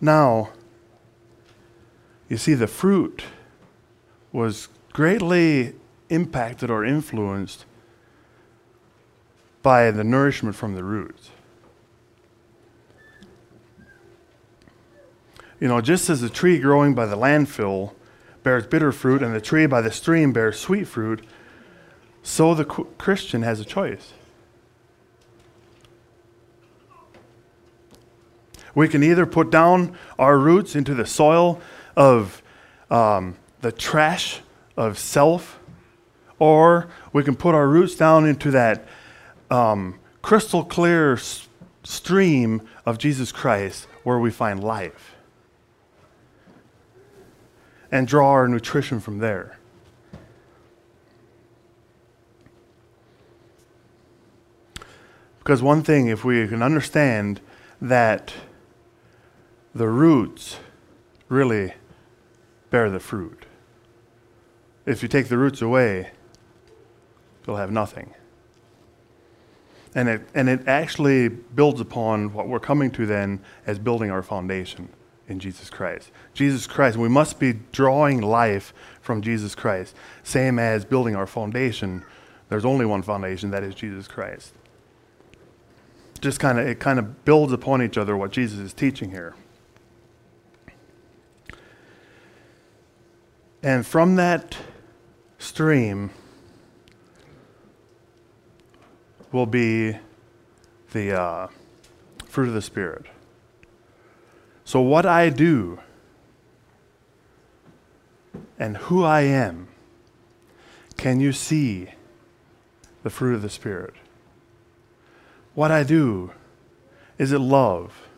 now, 0.00 0.50
you 2.28 2.36
see, 2.36 2.54
the 2.54 2.66
fruit 2.66 3.24
was 4.32 4.68
greatly 4.92 5.74
impacted 6.10 6.70
or 6.70 6.84
influenced 6.84 7.64
by 9.66 9.90
the 9.90 10.04
nourishment 10.04 10.54
from 10.54 10.76
the 10.76 10.84
roots. 10.84 11.30
You 15.58 15.66
know, 15.66 15.80
just 15.80 16.08
as 16.08 16.20
the 16.20 16.28
tree 16.28 16.60
growing 16.60 16.94
by 16.94 17.04
the 17.06 17.16
landfill 17.16 17.92
bears 18.44 18.64
bitter 18.64 18.92
fruit 18.92 19.24
and 19.24 19.34
the 19.34 19.40
tree 19.40 19.66
by 19.66 19.80
the 19.80 19.90
stream 19.90 20.32
bears 20.32 20.56
sweet 20.56 20.86
fruit, 20.86 21.26
so 22.22 22.54
the 22.54 22.64
Christian 22.64 23.42
has 23.42 23.58
a 23.58 23.64
choice. 23.64 24.12
We 28.72 28.86
can 28.86 29.02
either 29.02 29.26
put 29.26 29.50
down 29.50 29.98
our 30.16 30.38
roots 30.38 30.76
into 30.76 30.94
the 30.94 31.06
soil 31.06 31.60
of 31.96 32.40
um, 32.88 33.36
the 33.62 33.72
trash 33.72 34.42
of 34.76 34.96
self, 34.96 35.58
or 36.38 36.86
we 37.12 37.24
can 37.24 37.34
put 37.34 37.56
our 37.56 37.66
roots 37.66 37.96
down 37.96 38.26
into 38.26 38.52
that 38.52 38.86
um, 39.50 39.98
crystal 40.22 40.64
clear 40.64 41.14
s- 41.14 41.48
stream 41.84 42.66
of 42.84 42.98
Jesus 42.98 43.32
Christ 43.32 43.86
where 44.02 44.18
we 44.18 44.30
find 44.30 44.62
life 44.62 45.14
and 47.90 48.06
draw 48.06 48.30
our 48.30 48.48
nutrition 48.48 49.00
from 49.00 49.18
there. 49.18 49.58
Because 55.38 55.62
one 55.62 55.82
thing, 55.82 56.08
if 56.08 56.24
we 56.24 56.48
can 56.48 56.60
understand 56.60 57.40
that 57.80 58.34
the 59.74 59.88
roots 59.88 60.58
really 61.28 61.74
bear 62.70 62.90
the 62.90 62.98
fruit. 62.98 63.44
If 64.84 65.02
you 65.02 65.08
take 65.08 65.28
the 65.28 65.38
roots 65.38 65.62
away, 65.62 66.10
you'll 67.46 67.56
have 67.56 67.70
nothing. 67.70 68.14
And 69.96 70.10
it, 70.10 70.28
and 70.34 70.50
it 70.50 70.68
actually 70.68 71.28
builds 71.28 71.80
upon 71.80 72.34
what 72.34 72.48
we're 72.48 72.60
coming 72.60 72.90
to 72.92 73.06
then 73.06 73.40
as 73.66 73.78
building 73.78 74.10
our 74.10 74.22
foundation 74.22 74.90
in 75.26 75.40
Jesus 75.40 75.70
Christ. 75.70 76.10
Jesus 76.34 76.66
Christ, 76.66 76.98
we 76.98 77.08
must 77.08 77.40
be 77.40 77.54
drawing 77.72 78.20
life 78.20 78.74
from 79.00 79.22
Jesus 79.22 79.54
Christ. 79.54 79.96
Same 80.22 80.58
as 80.58 80.84
building 80.84 81.16
our 81.16 81.26
foundation, 81.26 82.04
there's 82.50 82.66
only 82.66 82.84
one 82.84 83.02
foundation, 83.02 83.50
that 83.52 83.64
is 83.64 83.74
Jesus 83.74 84.06
Christ. 84.06 84.52
Just 86.20 86.40
kind 86.40 86.58
of, 86.58 86.66
it 86.66 86.78
kind 86.78 86.98
of 86.98 87.24
builds 87.24 87.54
upon 87.54 87.82
each 87.82 87.96
other 87.96 88.18
what 88.18 88.32
Jesus 88.32 88.58
is 88.58 88.74
teaching 88.74 89.10
here. 89.10 89.34
And 93.62 93.86
from 93.86 94.16
that 94.16 94.58
stream 95.38 96.10
will 99.36 99.44
be 99.44 99.94
the 100.92 101.12
uh, 101.12 101.48
fruit 102.24 102.48
of 102.48 102.54
the 102.54 102.62
Spirit. 102.62 103.04
So, 104.64 104.80
what 104.80 105.04
I 105.04 105.28
do 105.28 105.78
and 108.58 108.78
who 108.78 109.04
I 109.04 109.20
am, 109.20 109.68
can 110.96 111.20
you 111.20 111.32
see 111.32 111.90
the 113.02 113.10
fruit 113.10 113.34
of 113.34 113.42
the 113.42 113.50
Spirit? 113.50 113.92
What 115.54 115.70
I 115.70 115.82
do, 115.82 116.32
is 117.18 117.30
it 117.30 117.38
love? 117.38 118.08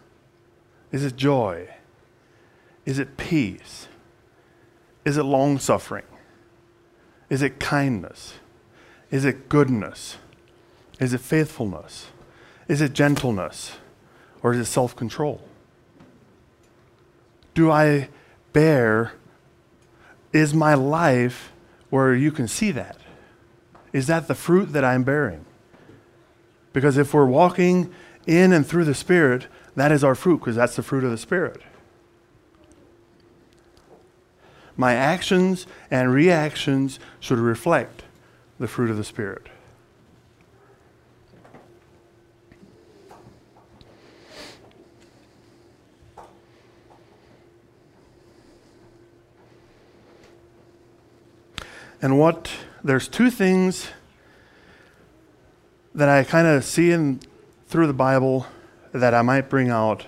Is 0.93 1.05
it 1.05 1.17
joy? 1.17 1.69
Is 2.87 3.01
it 3.01 3.17
peace? 3.17 3.89
Is 5.05 5.17
it 5.17 5.25
long 5.25 5.59
suffering? 5.59 6.07
Is 7.29 7.43
it 7.43 7.59
kindness? 7.59 8.35
Is 9.11 9.25
it 9.25 9.49
goodness? 9.49 10.17
Is 10.99 11.13
it 11.13 11.21
faithfulness? 11.21 12.09
Is 12.67 12.81
it 12.81 12.93
gentleness? 12.93 13.77
Or 14.43 14.53
is 14.53 14.61
it 14.61 14.67
self 14.67 14.95
control? 14.95 15.41
Do 17.55 17.71
I 17.71 18.09
bear 18.53 19.13
is 20.33 20.55
my 20.55 20.75
life 20.75 21.53
where 21.91 22.15
you 22.15 22.31
can 22.31 22.47
see 22.47 22.71
that? 22.73 22.97
Is 23.93 24.07
that 24.07 24.29
the 24.29 24.35
fruit 24.35 24.73
that 24.73 24.85
I'm 24.85 25.03
bearing? 25.03 25.45
Because 26.73 26.99
if 26.99 27.15
we're 27.15 27.27
walking 27.27 27.93
in 28.27 28.53
and 28.53 28.67
through 28.67 28.85
the 28.85 28.95
Spirit, 28.95 29.47
that 29.75 29.91
is 29.91 30.05
our 30.05 30.15
fruit, 30.15 30.39
because 30.39 30.57
that's 30.57 30.77
the 30.77 30.83
fruit 30.83 31.03
of 31.03 31.11
the 31.11 31.19
Spirit. 31.19 31.63
My 34.77 34.95
actions 34.95 35.67
and 35.91 36.13
reactions 36.13 37.01
should 37.19 37.39
reflect 37.39 38.05
the 38.61 38.69
fruit 38.69 38.91
of 38.91 38.97
the 38.97 39.05
Spirit. 39.05 39.49
And 52.01 52.19
what, 52.19 52.51
there's 52.85 53.09
two 53.09 53.31
things 53.31 53.89
that 55.95 56.09
I 56.09 56.23
kind 56.23 56.47
of 56.47 56.65
see 56.65 56.93
in, 56.93 57.21
through 57.67 57.89
the 57.89 57.93
Bible 57.93 58.47
that 58.93 59.15
I 59.15 59.23
might 59.23 59.49
bring 59.49 59.69
out 59.69 60.07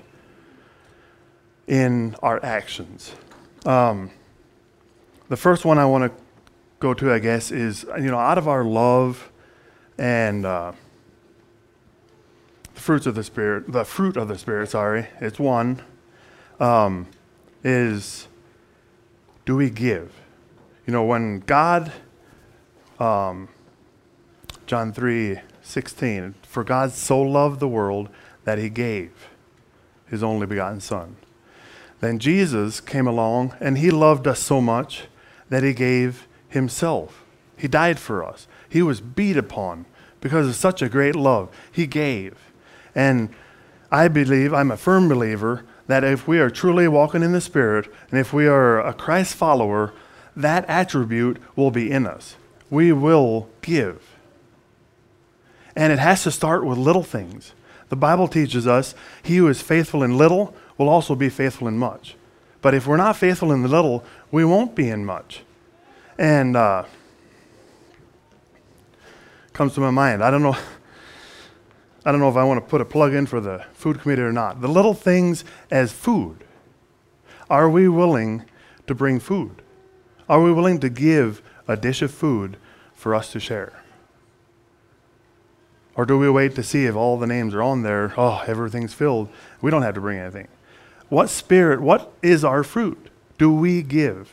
in 1.67 2.15
our 2.23 2.45
actions. 2.45 3.15
Um, 3.67 4.11
the 5.29 5.37
first 5.37 5.65
one 5.65 5.79
I 5.79 5.85
want 5.85 6.13
to 6.13 6.23
go 6.79 6.95
to, 6.95 7.13
I 7.13 7.19
guess, 7.19 7.51
is 7.51 7.85
you 7.97 8.11
know, 8.11 8.19
out 8.19 8.39
of 8.39 8.47
our 8.47 8.65
love 8.65 9.31
and 9.99 10.47
uh, 10.47 10.73
the 12.75 12.81
fruits 12.81 13.07
of 13.07 13.15
the 13.15 13.25
Spirit, 13.25 13.71
the 13.71 13.85
fruit 13.85 14.17
of 14.17 14.29
the 14.29 14.39
Spirit, 14.39 14.71
sorry, 14.71 15.09
it's 15.21 15.39
one, 15.39 15.83
um, 16.59 17.07
is 17.63 18.29
do 19.45 19.57
we 19.57 19.71
give? 19.71 20.20
You 20.91 20.95
know, 20.95 21.05
when 21.05 21.39
God, 21.39 21.93
um, 22.99 23.49
John 24.67 24.93
3 24.93 25.39
16, 25.63 26.35
for 26.43 26.65
God 26.65 26.91
so 26.91 27.23
loved 27.23 27.61
the 27.61 27.69
world 27.69 28.09
that 28.43 28.59
he 28.59 28.69
gave 28.69 29.13
his 30.09 30.25
only 30.25 30.49
begotten 30.49 30.81
Son. 30.81 31.15
Then 32.01 32.19
Jesus 32.19 32.81
came 32.81 33.07
along 33.07 33.55
and 33.61 33.79
he 33.79 33.93
loved 33.93 34.27
us 34.27 34.41
so 34.41 34.61
much 34.61 35.05
that 35.49 35.63
he 35.63 35.75
gave 35.75 36.27
himself. 36.49 37.25
He 37.57 37.69
died 37.69 38.01
for 38.01 38.25
us. 38.25 38.49
He 38.69 38.83
was 38.83 39.01
beat 39.01 39.37
upon 39.37 39.87
because 40.21 40.49
of 40.49 40.57
such 40.57 40.83
a 40.83 40.89
great 40.89 41.15
love. 41.15 41.57
He 41.71 41.87
gave. 41.87 42.37
And 42.97 43.29
I 43.93 44.09
believe, 44.09 44.53
I'm 44.53 44.73
a 44.73 44.77
firm 44.77 45.09
believer, 45.09 45.65
that 45.87 46.03
if 46.03 46.27
we 46.27 46.41
are 46.41 46.51
truly 46.51 46.89
walking 46.89 47.23
in 47.23 47.31
the 47.31 47.41
Spirit 47.41 47.89
and 48.11 48.19
if 48.19 48.33
we 48.33 48.49
are 48.49 48.81
a 48.81 48.93
Christ 48.93 49.37
follower, 49.37 49.93
that 50.37 50.65
attribute 50.69 51.39
will 51.57 51.71
be 51.71 51.91
in 51.91 52.07
us. 52.07 52.37
We 52.71 52.93
will 52.93 53.49
give. 53.63 54.17
And 55.77 55.93
it 55.93 55.99
has 55.99 56.23
to 56.25 56.31
start 56.31 56.65
with 56.65 56.79
little 56.79 57.03
things. 57.03 57.53
The 57.89 57.97
Bible 57.97 58.29
teaches 58.29 58.67
us 58.67 58.95
he 59.23 59.37
who 59.37 59.49
is 59.49 59.61
faithful 59.61 60.03
in 60.03 60.17
little 60.17 60.55
will 60.79 60.89
also 60.89 61.15
be 61.15 61.29
faithful 61.29 61.69
in 61.69 61.79
much. 61.79 62.15
But 62.63 62.75
if 62.75 62.87
we're 62.87 62.97
not 62.97 63.17
faithful 63.17 63.53
in 63.53 63.63
the 63.63 63.69
little, 63.69 64.05
we 64.31 64.45
won't 64.45 64.75
be 64.75 64.89
in 64.89 65.05
much. 65.05 65.43
And 66.19 66.57
uh, 66.57 66.85
comes 69.53 69.75
to 69.75 69.81
my 69.81 69.91
mind. 69.91 70.23
I 70.23 70.31
don't 70.31 70.43
know. 70.43 70.57
I 72.05 72.13
don't 72.13 72.21
know 72.21 72.31
if 72.31 72.37
I 72.37 72.45
want 72.45 72.65
to 72.65 72.71
put 72.71 72.81
a 72.81 72.85
plug 72.85 73.13
in 73.13 73.27
for 73.27 73.41
the 73.41 73.65
food 73.75 74.01
committee 74.01 74.23
or 74.23 74.33
not. 74.33 74.63
The 74.63 74.69
little 74.69 74.95
things 74.95 75.45
as 75.71 75.93
food. 75.93 76.45
Are 77.51 77.69
we 77.69 77.89
willing 77.89 78.45
to 78.87 78.95
bring 78.95 79.21
food? 79.21 79.60
Are 80.31 80.41
we 80.41 80.53
willing 80.53 80.79
to 80.79 80.89
give 80.89 81.43
a 81.67 81.77
dish 81.77 82.03
of 82.03 82.13
food 82.13 82.57
for 82.95 83.17
us 83.17 83.33
to 83.33 83.41
share? 83.41 83.83
Or 85.97 86.07
do 86.07 86.17
we 86.17 86.31
wait 86.31 86.55
to 86.55 86.63
see 86.63 86.87
if 86.87 86.95
all 86.95 87.19
the 87.19 87.27
names 87.27 87.53
are 87.53 87.63
on 87.65 87.83
there? 87.83 88.15
Oh, 88.17 88.41
everything's 88.47 88.95
filled. 88.95 89.29
We 89.61 89.73
don't 89.73 89.83
have 89.83 89.97
to 89.97 90.01
bring 90.01 90.21
anything. 90.21 90.47
What 91.09 91.31
spirit, 91.31 91.81
what 91.81 92.13
is 92.23 92.45
our 92.45 92.63
fruit? 92.63 93.09
Do 93.39 93.53
we 93.53 93.83
give? 93.83 94.33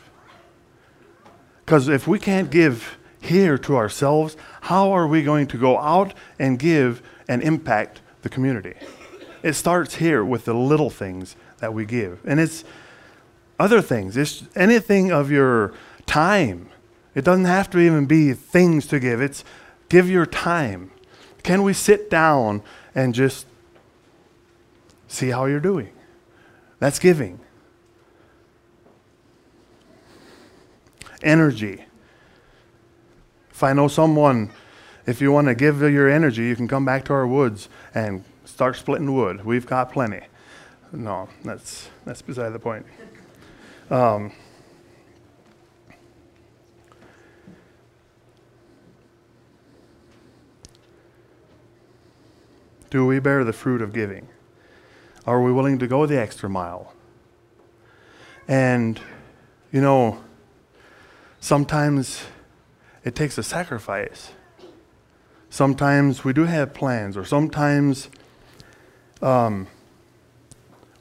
Because 1.65 1.87
if 1.87 2.07
we 2.07 2.19
can't 2.19 2.51
give 2.51 2.99
here 3.19 3.57
to 3.57 3.75
ourselves, 3.75 4.37
how 4.61 4.91
are 4.91 5.07
we 5.07 5.23
going 5.23 5.47
to 5.47 5.57
go 5.57 5.79
out 5.79 6.13
and 6.37 6.59
give 6.59 7.01
and 7.27 7.41
impact 7.41 8.01
the 8.21 8.29
community? 8.29 8.75
It 9.41 9.53
starts 9.53 9.95
here 9.95 10.23
with 10.23 10.45
the 10.45 10.53
little 10.53 10.91
things 10.91 11.35
that 11.57 11.73
we 11.73 11.85
give. 11.85 12.19
And 12.23 12.39
it's 12.39 12.63
other 13.59 13.81
things. 13.81 14.17
It's 14.17 14.43
anything 14.55 15.11
of 15.11 15.31
your 15.31 15.73
time. 16.05 16.69
It 17.15 17.23
doesn't 17.23 17.45
have 17.45 17.69
to 17.71 17.79
even 17.79 18.05
be 18.05 18.33
things 18.33 18.85
to 18.87 18.99
give. 18.99 19.21
It's 19.21 19.43
give 19.89 20.09
your 20.09 20.25
time. 20.25 20.91
Can 21.43 21.63
we 21.63 21.73
sit 21.73 22.09
down 22.09 22.61
and 22.93 23.13
just 23.15 23.47
see 25.07 25.29
how 25.29 25.45
you're 25.45 25.59
doing? 25.59 25.89
That's 26.79 26.99
giving. 26.99 27.39
Energy. 31.23 31.85
If 33.49 33.63
I 33.63 33.73
know 33.73 33.87
someone, 33.87 34.51
if 35.07 35.19
you 35.21 35.31
want 35.31 35.47
to 35.47 35.55
give 35.55 35.81
your 35.81 36.07
energy, 36.07 36.43
you 36.43 36.55
can 36.55 36.67
come 36.67 36.85
back 36.85 37.05
to 37.05 37.13
our 37.13 37.25
woods 37.25 37.69
and 37.95 38.23
start 38.45 38.75
splitting 38.75 39.15
wood. 39.15 39.43
We've 39.43 39.65
got 39.65 39.91
plenty. 39.91 40.21
No, 40.91 41.27
that's, 41.43 41.89
that's 42.05 42.21
beside 42.21 42.49
the 42.49 42.59
point. 42.59 42.85
Um, 43.89 44.31
Do 52.89 53.05
we 53.05 53.19
bear 53.19 53.43
the 53.43 53.53
fruit 53.53 53.81
of 53.81 53.91
giving? 53.91 54.29
Are 55.25 55.41
we 55.41 55.51
willing 55.51 55.77
to 55.79 55.87
go 55.87 56.05
the 56.05 56.19
extra 56.19 56.49
mile? 56.49 56.93
And, 58.47 58.99
you 59.73 59.81
know, 59.81 60.23
sometimes 61.41 62.23
it 63.03 63.13
takes 63.13 63.37
a 63.37 63.43
sacrifice. 63.43 64.31
Sometimes 65.49 66.23
we 66.23 66.31
do 66.31 66.45
have 66.45 66.73
plans, 66.73 67.17
or 67.17 67.25
sometimes 67.25 68.09
um, 69.21 69.67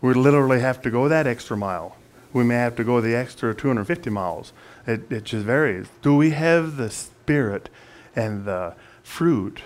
we 0.01 0.13
literally 0.13 0.61
have 0.61 0.83
to 0.83 0.91
go 0.91 1.09
that 1.09 1.27
extra 1.27 1.57
mile. 1.57 1.97
We 2.33 2.45
may 2.45 2.57
have 2.57 2.77
to 2.77 2.85
go 2.85 3.01
the 3.01 3.15
extra 3.15 3.55
250 3.55 4.11
miles. 4.11 4.53
It, 4.87 5.11
it 5.11 5.25
just 5.25 5.47
varies. 5.47 5.87
Do 6.03 6.15
we 6.15 6.31
have 6.31 6.77
the 6.77 6.91
spirit 6.91 7.69
and 8.15 8.45
the 8.45 8.75
fruit 9.03 9.63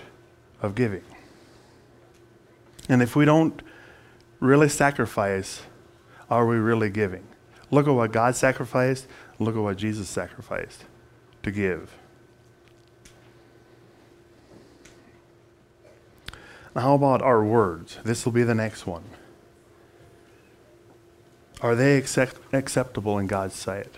of 0.61 0.75
giving? 0.75 1.03
And 2.87 3.01
if 3.01 3.15
we 3.15 3.25
don't 3.25 3.61
really 4.39 4.69
sacrifice, 4.69 5.61
are 6.29 6.45
we 6.45 6.57
really 6.57 6.89
giving? 6.89 7.23
Look 7.69 7.87
at 7.87 7.93
what 7.93 8.11
God 8.11 8.35
sacrificed, 8.35 9.07
look 9.39 9.55
at 9.55 9.61
what 9.61 9.77
Jesus 9.77 10.09
sacrificed 10.09 10.85
to 11.43 11.51
give. 11.51 11.95
Now, 16.75 16.81
how 16.81 16.95
about 16.95 17.21
our 17.21 17.43
words? 17.43 17.99
This 18.03 18.25
will 18.25 18.31
be 18.31 18.43
the 18.43 18.55
next 18.55 18.87
one. 18.87 19.03
Are 21.61 21.75
they 21.75 21.97
accept- 21.97 22.39
acceptable 22.53 23.19
in 23.19 23.27
God's 23.27 23.55
sight? 23.55 23.97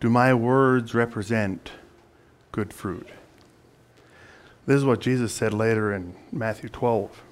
Do 0.00 0.08
my 0.08 0.32
words 0.32 0.94
represent 0.94 1.72
good 2.52 2.72
fruit? 2.72 3.08
This 4.66 4.76
is 4.76 4.84
what 4.84 5.00
Jesus 5.00 5.32
said 5.32 5.52
later 5.52 5.92
in 5.92 6.14
Matthew 6.32 6.68
12. 6.68 7.22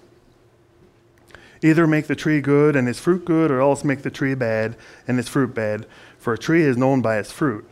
Either 1.63 1.87
make 1.87 2.07
the 2.07 2.15
tree 2.15 2.43
good 2.43 2.77
and 2.77 2.89
its 2.89 3.01
fruit 3.01 3.25
good, 3.25 3.51
or 3.51 3.61
else 3.61 3.85
make 3.85 4.03
the 4.03 4.11
tree 4.11 4.35
bad 4.35 4.77
and 5.09 5.19
its 5.19 5.31
fruit 5.31 5.55
bad, 5.55 5.87
for 6.19 6.35
a 6.35 6.39
tree 6.39 6.63
is 6.63 6.77
known 6.77 7.01
by 7.01 7.19
its 7.19 7.33
fruit. 7.33 7.67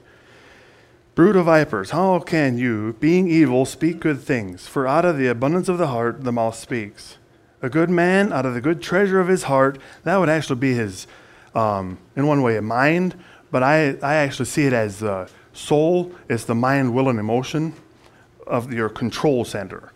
Brood 1.15 1.37
of 1.37 1.45
vipers, 1.45 1.91
how 1.91 2.19
can 2.21 2.57
you, 2.57 2.95
being 3.01 3.29
evil, 3.29 3.67
speak 3.67 4.01
good 4.01 4.21
things? 4.21 4.67
For 4.67 4.89
out 4.89 5.05
of 5.05 5.19
the 5.19 5.29
abundance 5.29 5.69
of 5.69 5.77
the 5.77 5.89
heart 5.89 6.25
the 6.25 6.33
mouth 6.33 6.55
speaks. 6.55 7.19
A 7.63 7.71
good 7.71 7.89
man, 7.89 8.33
out 8.33 8.45
of 8.45 8.55
the 8.55 8.61
good 8.61 8.83
treasure 8.83 9.21
of 9.21 9.29
his 9.29 9.45
heart, 9.45 9.79
that 10.03 10.17
would 10.17 10.29
actually 10.29 10.59
be 10.59 10.75
his, 10.75 11.07
um, 11.55 11.99
in 12.17 12.27
one 12.27 12.43
way, 12.43 12.57
a 12.57 12.63
mind, 12.63 13.15
but 13.53 13.63
I, 13.63 13.97
I 14.03 14.17
actually 14.17 14.47
see 14.47 14.67
it 14.67 14.73
as 14.73 14.99
the 14.99 15.31
soul. 15.53 16.13
It's 16.29 16.45
the 16.45 16.57
mind, 16.57 16.93
will, 16.93 17.09
and 17.09 17.21
emotion 17.21 17.75
of 18.47 18.73
your 18.73 18.89
control 18.89 19.45
center. 19.45 19.93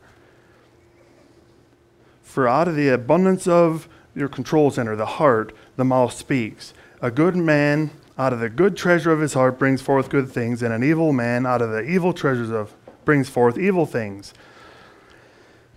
For 2.22 2.46
out 2.46 2.68
of 2.68 2.76
the 2.76 2.90
abundance 2.90 3.48
of 3.48 3.88
your 4.14 4.29
control 4.29 4.70
center, 4.70 4.94
the 4.94 5.07
heart, 5.07 5.52
the 5.76 5.85
mouth 5.85 6.12
speaks. 6.12 6.72
A 7.02 7.11
good 7.11 7.35
man 7.35 7.90
out 8.18 8.33
of 8.33 8.40
the 8.40 8.48
good 8.48 8.76
treasure 8.76 9.11
of 9.11 9.20
his 9.20 9.35
heart 9.35 9.59
brings 9.59 9.83
forth 9.83 10.09
good 10.09 10.31
things, 10.31 10.62
and 10.62 10.72
an 10.72 10.85
evil 10.85 11.12
man 11.12 11.44
out 11.44 11.62
of 11.62 11.70
the 11.70 11.83
evil 11.83 12.12
treasures 12.12 12.50
of 12.50 12.74
brings 13.05 13.29
forth 13.29 13.59
evil 13.59 13.87
things. 13.87 14.35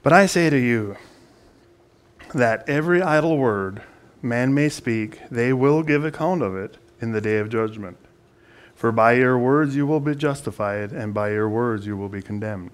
But 0.04 0.14
I 0.14 0.26
say 0.26 0.50
to 0.50 0.58
you 0.58 0.98
that 2.34 2.68
every 2.68 3.02
idle 3.02 3.38
word 3.38 3.82
man 4.22 4.54
may 4.54 4.70
speak, 4.70 5.20
they 5.30 5.54
will 5.54 5.84
give 5.84 6.04
account 6.04 6.42
of 6.42 6.56
it 6.56 6.78
in 7.02 7.12
the 7.12 7.22
day 7.22 7.38
of 7.38 7.50
judgment. 7.50 7.98
For 8.76 8.92
by 8.92 9.14
your 9.14 9.38
words 9.38 9.76
you 9.76 9.86
will 9.86 10.00
be 10.00 10.16
justified, 10.16 10.92
and 10.92 11.14
by 11.14 11.32
your 11.32 11.50
words 11.50 11.86
you 11.86 11.98
will 11.98 12.10
be 12.10 12.22
condemned. 12.22 12.72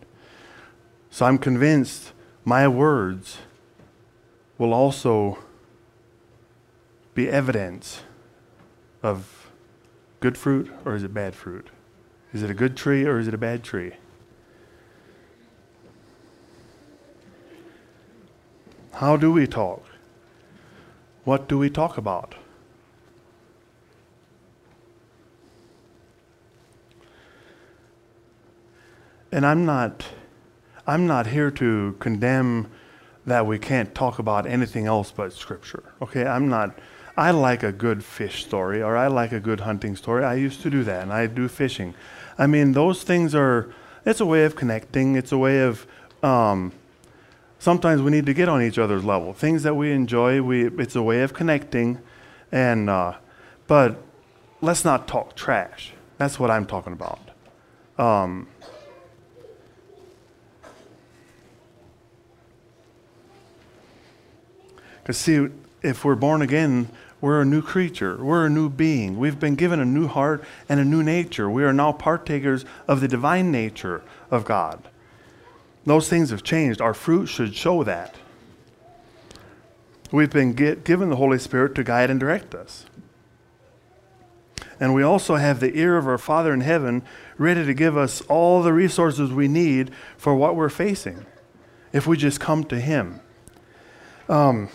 So 1.10 1.26
I'm 1.26 1.38
convinced 1.38 2.12
my 2.44 2.68
words 2.68 3.40
will 4.58 4.74
also 4.74 5.40
be 7.14 7.30
evidence 7.30 8.04
of 9.02 9.52
good 10.20 10.38
fruit 10.38 10.72
or 10.84 10.96
is 10.96 11.04
it 11.04 11.14
bad 11.14 11.36
fruit? 11.36 11.70
Is 12.34 12.44
it 12.44 12.50
a 12.50 12.54
good 12.54 12.76
tree 12.76 13.06
or 13.06 13.18
is 13.18 13.28
it 13.28 13.34
a 13.34 13.38
bad 13.38 13.64
tree? 13.64 13.94
How 18.96 19.18
do 19.18 19.30
we 19.30 19.46
talk? 19.46 19.84
What 21.26 21.50
do 21.50 21.58
we 21.58 21.70
talk 21.70 21.98
about? 21.98 22.36
And 29.34 29.46
I'm 29.46 29.66
not 29.66 30.06
I'm 30.88 31.08
not 31.08 31.28
here 31.28 31.52
to 31.52 31.98
condemn 32.00 32.72
that 33.26 33.46
we 33.46 33.60
can't 33.60 33.94
talk 33.94 34.18
about 34.18 34.48
anything 34.48 34.86
else 34.86 35.12
but 35.12 35.34
scripture. 35.34 35.84
Okay? 36.02 36.26
I'm 36.26 36.48
not 36.48 36.80
I 37.18 37.32
like 37.32 37.64
a 37.64 37.74
good 37.74 38.02
fish 38.02 38.46
story 38.46 38.82
or 38.82 38.96
I 38.96 39.08
like 39.08 39.34
a 39.34 39.42
good 39.42 39.60
hunting 39.62 39.98
story. 39.98 40.24
I 40.24 40.36
used 40.36 40.62
to 40.62 40.70
do 40.70 40.86
that 40.86 41.04
and 41.04 41.12
I 41.12 41.28
do 41.28 41.50
fishing. 41.50 41.96
I 42.38 42.48
mean, 42.48 42.72
those 42.72 43.04
things 43.04 43.36
are, 43.36 43.74
it's 44.06 44.22
a 44.22 44.26
way 44.26 44.46
of 44.46 44.56
connecting. 44.56 45.16
It's 45.16 45.34
a 45.34 45.38
way 45.38 45.62
of, 45.64 45.86
um, 46.24 46.72
sometimes 47.60 48.02
we 48.02 48.12
need 48.12 48.26
to 48.26 48.34
get 48.34 48.50
on 48.50 48.62
each 48.62 48.78
other's 48.78 49.04
level. 49.04 49.34
Things 49.34 49.64
that 49.64 49.76
we 49.76 49.92
enjoy, 49.92 50.42
we, 50.42 50.68
it's 50.68 50.96
a 50.96 51.02
way 51.02 51.22
of 51.22 51.34
connecting. 51.34 52.00
And, 52.52 52.90
uh, 52.90 53.16
but 53.68 54.02
let's 54.62 54.86
not 54.86 55.08
talk 55.08 55.36
trash. 55.36 55.94
That's 56.18 56.40
what 56.40 56.50
I'm 56.52 56.66
talking 56.66 56.94
about. 56.94 57.20
Um, 57.98 58.48
Because, 65.06 65.20
see, 65.20 65.50
if 65.84 66.04
we're 66.04 66.16
born 66.16 66.42
again, 66.42 66.90
we're 67.22 67.40
a 67.40 67.46
new 67.46 67.62
creature. 67.62 68.18
We're 68.24 68.48
a 68.48 68.50
new 68.50 68.72
being. 68.72 69.20
We've 69.20 69.40
been 69.40 69.54
given 69.54 69.80
a 69.80 69.86
new 69.86 70.08
heart 70.08 70.44
and 70.68 70.80
a 70.80 70.84
new 70.84 71.04
nature. 71.04 71.48
We 71.48 71.64
are 71.64 71.72
now 71.72 71.92
partakers 71.92 72.66
of 72.88 73.02
the 73.02 73.08
divine 73.08 73.52
nature 73.52 74.02
of 74.32 74.46
God. 74.46 74.90
Those 75.86 76.10
things 76.10 76.32
have 76.32 76.44
changed. 76.44 76.82
Our 76.82 76.94
fruit 76.94 77.28
should 77.28 77.56
show 77.56 77.84
that. 77.84 78.16
We've 80.12 80.32
been 80.32 80.54
get, 80.54 80.84
given 80.84 81.10
the 81.10 81.16
Holy 81.16 81.40
Spirit 81.40 81.76
to 81.76 81.84
guide 81.84 82.10
and 82.10 82.20
direct 82.20 82.56
us. 82.56 82.86
And 84.80 84.94
we 84.94 85.04
also 85.04 85.36
have 85.36 85.60
the 85.60 85.78
ear 85.78 85.98
of 85.98 86.08
our 86.08 86.18
Father 86.18 86.54
in 86.54 86.62
heaven 86.62 87.04
ready 87.38 87.66
to 87.66 87.74
give 87.74 87.96
us 87.96 88.22
all 88.22 88.62
the 88.62 88.74
resources 88.74 89.32
we 89.32 89.48
need 89.48 89.92
for 90.18 90.36
what 90.36 90.56
we're 90.56 90.70
facing 90.70 91.26
if 91.94 92.06
we 92.06 92.18
just 92.18 92.40
come 92.40 92.64
to 92.66 92.80
Him. 92.80 93.22
Um, 94.28 94.70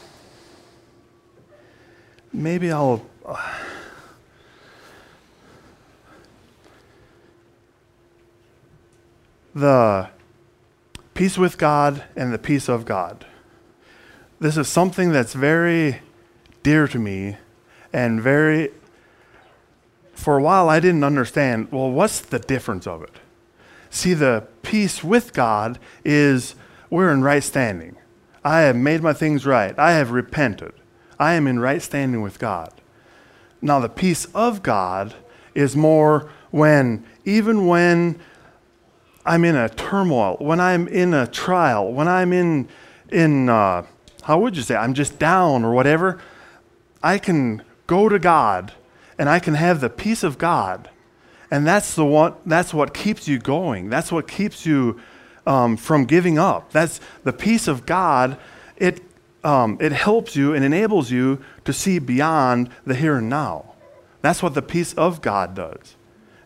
maybe 2.32 2.70
I'll. 2.70 3.04
Uh, 3.24 3.58
the 9.54 10.08
peace 11.20 11.36
with 11.36 11.58
God 11.58 12.02
and 12.16 12.32
the 12.32 12.38
peace 12.38 12.66
of 12.66 12.86
God. 12.86 13.26
This 14.40 14.56
is 14.56 14.68
something 14.68 15.12
that's 15.12 15.34
very 15.34 16.00
dear 16.62 16.88
to 16.88 16.98
me 16.98 17.36
and 17.92 18.22
very. 18.22 18.70
For 20.14 20.38
a 20.38 20.42
while, 20.42 20.70
I 20.70 20.80
didn't 20.80 21.04
understand 21.04 21.70
well, 21.72 21.90
what's 21.90 22.20
the 22.20 22.38
difference 22.38 22.86
of 22.86 23.02
it? 23.02 23.16
See, 23.90 24.14
the 24.14 24.46
peace 24.62 25.04
with 25.04 25.34
God 25.34 25.78
is 26.06 26.54
we're 26.88 27.12
in 27.12 27.20
right 27.20 27.44
standing. 27.44 27.96
I 28.42 28.60
have 28.60 28.76
made 28.76 29.02
my 29.02 29.12
things 29.12 29.44
right. 29.44 29.78
I 29.78 29.92
have 29.92 30.12
repented. 30.12 30.72
I 31.18 31.34
am 31.34 31.46
in 31.46 31.60
right 31.60 31.82
standing 31.82 32.22
with 32.22 32.38
God. 32.38 32.72
Now, 33.60 33.78
the 33.78 33.90
peace 33.90 34.24
of 34.34 34.62
God 34.62 35.14
is 35.54 35.76
more 35.76 36.32
when, 36.50 37.04
even 37.26 37.66
when 37.66 38.18
I'm 39.30 39.44
in 39.44 39.54
a 39.54 39.68
turmoil, 39.68 40.38
when 40.40 40.58
I'm 40.58 40.88
in 40.88 41.14
a 41.14 41.24
trial, 41.24 41.92
when 41.92 42.08
I'm 42.08 42.32
in, 42.32 42.68
in 43.10 43.48
uh, 43.48 43.86
how 44.24 44.40
would 44.40 44.56
you 44.56 44.64
say, 44.64 44.74
I'm 44.74 44.92
just 44.92 45.20
down 45.20 45.64
or 45.64 45.72
whatever, 45.72 46.20
I 47.00 47.18
can 47.18 47.62
go 47.86 48.08
to 48.08 48.18
God 48.18 48.72
and 49.18 49.28
I 49.28 49.38
can 49.38 49.54
have 49.54 49.80
the 49.80 49.88
peace 49.88 50.24
of 50.24 50.36
God. 50.36 50.90
And 51.48 51.64
that's, 51.64 51.94
the 51.94 52.04
one, 52.04 52.34
that's 52.44 52.74
what 52.74 52.92
keeps 52.92 53.28
you 53.28 53.38
going. 53.38 53.88
That's 53.88 54.10
what 54.10 54.26
keeps 54.26 54.66
you 54.66 55.00
um, 55.46 55.76
from 55.76 56.06
giving 56.06 56.36
up. 56.36 56.72
That's 56.72 57.00
the 57.22 57.32
peace 57.32 57.68
of 57.68 57.86
God. 57.86 58.36
It 58.78 59.00
um, 59.44 59.78
it 59.80 59.92
helps 59.92 60.34
you 60.34 60.54
and 60.54 60.64
enables 60.64 61.12
you 61.12 61.40
to 61.64 61.72
see 61.72 62.00
beyond 62.00 62.68
the 62.84 62.94
here 62.94 63.16
and 63.16 63.28
now. 63.28 63.74
That's 64.22 64.42
what 64.42 64.54
the 64.54 64.60
peace 64.60 64.92
of 64.94 65.22
God 65.22 65.54
does. 65.54 65.96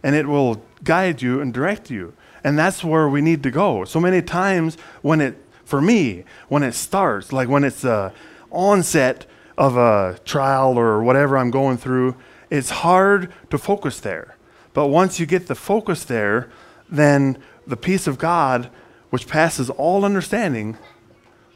And 0.02 0.14
it 0.14 0.26
will 0.26 0.62
guide 0.84 1.22
you 1.22 1.40
and 1.40 1.52
direct 1.52 1.90
you. 1.90 2.12
And 2.44 2.58
that's 2.58 2.84
where 2.84 3.08
we 3.08 3.22
need 3.22 3.42
to 3.42 3.50
go. 3.50 3.84
So 3.84 3.98
many 3.98 4.20
times 4.20 4.76
when 5.00 5.20
it, 5.22 5.36
for 5.64 5.80
me, 5.80 6.24
when 6.48 6.62
it 6.62 6.72
starts, 6.74 7.32
like 7.32 7.48
when 7.48 7.64
it's 7.64 7.80
the 7.80 8.12
onset 8.50 9.26
of 9.56 9.76
a 9.76 10.18
trial 10.24 10.78
or 10.78 11.02
whatever 11.02 11.38
I'm 11.38 11.50
going 11.50 11.78
through, 11.78 12.16
it's 12.50 12.70
hard 12.70 13.32
to 13.50 13.56
focus 13.56 13.98
there. 14.00 14.36
But 14.74 14.88
once 14.88 15.18
you 15.18 15.26
get 15.26 15.46
the 15.46 15.54
focus 15.54 16.04
there, 16.04 16.50
then 16.90 17.38
the 17.66 17.76
peace 17.76 18.06
of 18.06 18.18
God, 18.18 18.70
which 19.10 19.26
passes 19.26 19.70
all 19.70 20.04
understanding, 20.04 20.76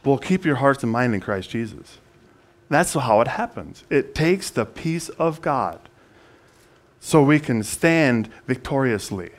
will 0.05 0.19
keep 0.19 0.45
your 0.45 0.57
hearts 0.57 0.83
and 0.83 0.91
mind 0.91 1.15
in 1.15 1.21
Christ 1.21 1.51
Jesus. 1.51 1.99
That's 2.71 2.95
how 2.95 3.21
it 3.21 3.29
happens. 3.29 3.85
It 3.91 4.15
takes 4.15 4.51
the 4.51 4.65
peace 4.65 5.09
of 5.11 5.43
God 5.43 5.81
so 7.01 7.23
we 7.23 7.41
can 7.41 7.63
stand 7.63 8.31
victoriously. 8.47 9.31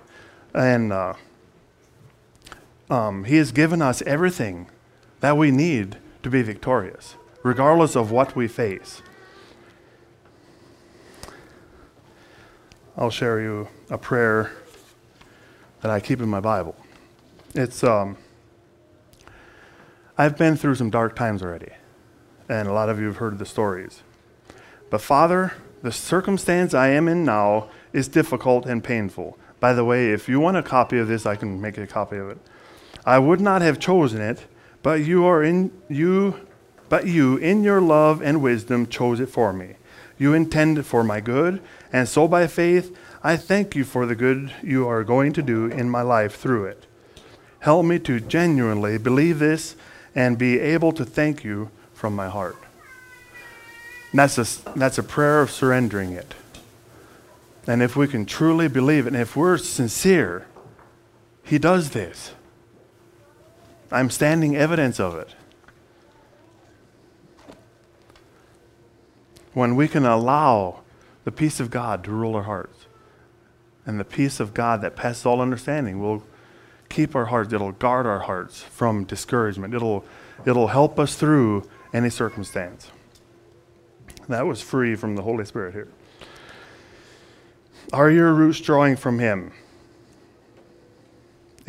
And 0.54 0.92
uh, 0.92 1.14
um, 2.90 3.26
He 3.26 3.38
has 3.38 3.52
given 3.52 3.82
us 3.82 4.02
everything 4.04 4.68
that 5.20 5.38
we 5.38 5.52
need 5.52 5.98
to 6.24 6.30
be 6.30 6.42
victorious, 6.42 7.16
regardless 7.44 7.96
of 7.96 8.12
what 8.12 8.36
we 8.36 8.48
face. 8.48 9.02
I'll 12.98 13.10
share 13.10 13.40
you 13.40 13.70
a 13.90 13.98
prayer 13.98 14.52
that 15.82 15.92
I 15.92 16.00
keep 16.00 16.20
in 16.20 16.30
my 16.30 16.40
Bible. 16.42 16.76
It's. 17.56 17.84
Um, 17.84 18.18
I've 20.20 20.38
been 20.38 20.58
through 20.58 20.76
some 20.76 20.90
dark 20.90 21.16
times 21.16 21.42
already, 21.42 21.72
and 22.50 22.68
a 22.68 22.74
lot 22.74 22.90
of 22.90 23.00
you 23.00 23.06
have 23.06 23.18
heard 23.18 23.40
the 23.40 23.46
stories. 23.46 24.04
But 24.90 25.00
Father, 25.00 25.54
the 25.82 25.94
circumstance 25.94 26.74
I 26.74 26.90
am 26.90 27.08
in 27.08 27.24
now 27.24 27.70
is 27.94 28.10
difficult 28.10 28.66
and 28.66 28.84
painful. 28.84 29.38
By 29.62 29.72
the 29.72 29.86
way, 29.86 30.12
if 30.12 30.28
you 30.28 30.42
want 30.42 30.58
a 30.58 30.64
copy 30.64 30.98
of 30.98 31.08
this, 31.08 31.26
I 31.26 31.38
can 31.38 31.62
make 31.62 31.78
a 31.78 31.88
copy 31.88 32.18
of 32.18 32.30
it. 32.32 32.38
I 33.06 33.20
would 33.20 33.42
not 33.42 33.62
have 33.62 33.80
chosen 33.80 34.22
it, 34.22 34.46
but 34.84 35.02
you 35.02 35.26
are 35.26 35.44
in 35.44 35.72
you 35.88 36.48
but 36.90 37.06
you 37.06 37.38
in 37.38 37.64
your 37.64 37.80
love 37.80 38.22
and 38.22 38.42
wisdom 38.42 38.88
chose 38.88 39.20
it 39.20 39.30
for 39.30 39.54
me. 39.54 39.76
You 40.18 40.34
intended 40.34 40.86
for 40.86 41.04
my 41.04 41.22
good, 41.22 41.62
and 41.94 42.10
so 42.10 42.28
by 42.28 42.48
faith 42.48 42.96
I 43.24 43.38
thank 43.38 43.76
you 43.76 43.84
for 43.84 44.06
the 44.06 44.16
good 44.16 44.54
you 44.64 44.88
are 44.88 45.04
going 45.04 45.34
to 45.34 45.42
do 45.42 45.66
in 45.66 45.90
my 45.90 46.02
life 46.02 46.36
through 46.36 46.66
it. 46.66 46.86
Help 47.60 47.86
me 47.86 48.00
to 48.00 48.20
genuinely 48.20 48.98
believe 48.98 49.40
this 49.40 49.76
and 50.16 50.38
be 50.38 50.60
able 50.60 50.92
to 50.94 51.06
thank 51.06 51.44
you 51.44 51.70
from 51.94 52.16
my 52.16 52.30
heart. 52.30 52.58
That's 54.14 54.38
a, 54.38 54.70
that's 54.78 54.98
a 54.98 55.04
prayer 55.04 55.42
of 55.42 55.52
surrendering 55.52 56.14
it. 56.14 56.34
And 57.68 57.84
if 57.84 57.96
we 57.96 58.08
can 58.08 58.26
truly 58.26 58.68
believe 58.68 59.06
it, 59.06 59.14
and 59.14 59.22
if 59.22 59.36
we're 59.36 59.58
sincere, 59.58 60.48
He 61.44 61.60
does 61.60 61.92
this. 61.92 62.32
I'm 63.92 64.10
standing 64.10 64.56
evidence 64.56 65.00
of 65.00 65.16
it. 65.16 65.36
When 69.54 69.76
we 69.76 69.88
can 69.88 70.06
allow 70.06 70.82
the 71.24 71.32
peace 71.32 71.60
of 71.60 71.72
God 71.72 72.04
to 72.04 72.12
rule 72.12 72.36
our 72.36 72.44
hearts, 72.44 72.86
and 73.86 74.00
the 74.00 74.06
peace 74.06 74.40
of 74.40 74.54
God 74.54 74.82
that 74.82 74.96
passes 74.96 75.26
all 75.26 75.42
understanding 75.42 76.00
will 76.00 76.24
keep 76.90 77.16
our 77.16 77.26
hearts, 77.26 77.52
it'll 77.52 77.72
guard 77.72 78.06
our 78.06 78.20
hearts 78.20 78.62
from 78.62 79.04
discouragement. 79.04 79.74
It'll, 79.74 80.06
it'll 80.46 80.68
help 80.68 81.00
us 81.00 81.16
through 81.16 81.68
any 81.94 82.10
circumstance. 82.10 82.92
That 84.28 84.46
was 84.46 84.62
free 84.62 84.96
from 84.96 85.16
the 85.16 85.24
Holy 85.24 85.46
Spirit 85.46 85.74
here. 85.74 85.88
Are 87.92 88.12
your 88.12 88.34
roots 88.34 88.60
drawing 88.60 88.96
from 88.96 89.18
Him? 89.18 89.52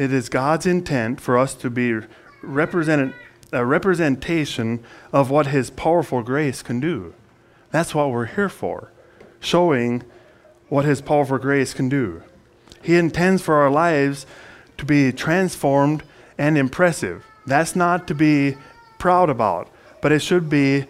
It 0.00 0.14
is 0.14 0.30
God's 0.30 0.64
intent 0.64 1.20
for 1.20 1.36
us 1.36 1.52
to 1.56 1.68
be 1.68 2.00
represented, 2.40 3.12
a 3.52 3.66
representation 3.66 4.82
of 5.12 5.28
what 5.28 5.48
His 5.48 5.68
powerful 5.68 6.22
grace 6.22 6.62
can 6.62 6.80
do. 6.80 7.12
That's 7.70 7.94
what 7.94 8.10
we're 8.10 8.24
here 8.24 8.48
for, 8.48 8.90
showing 9.40 10.02
what 10.70 10.86
His 10.86 11.02
powerful 11.02 11.36
grace 11.36 11.74
can 11.74 11.90
do. 11.90 12.22
He 12.80 12.96
intends 12.96 13.42
for 13.42 13.56
our 13.56 13.70
lives 13.70 14.24
to 14.78 14.86
be 14.86 15.12
transformed 15.12 16.02
and 16.38 16.56
impressive. 16.56 17.26
That's 17.44 17.76
not 17.76 18.08
to 18.08 18.14
be 18.14 18.56
proud 18.98 19.28
about, 19.28 19.68
but 20.00 20.12
it 20.12 20.20
should 20.20 20.48
be 20.48 20.86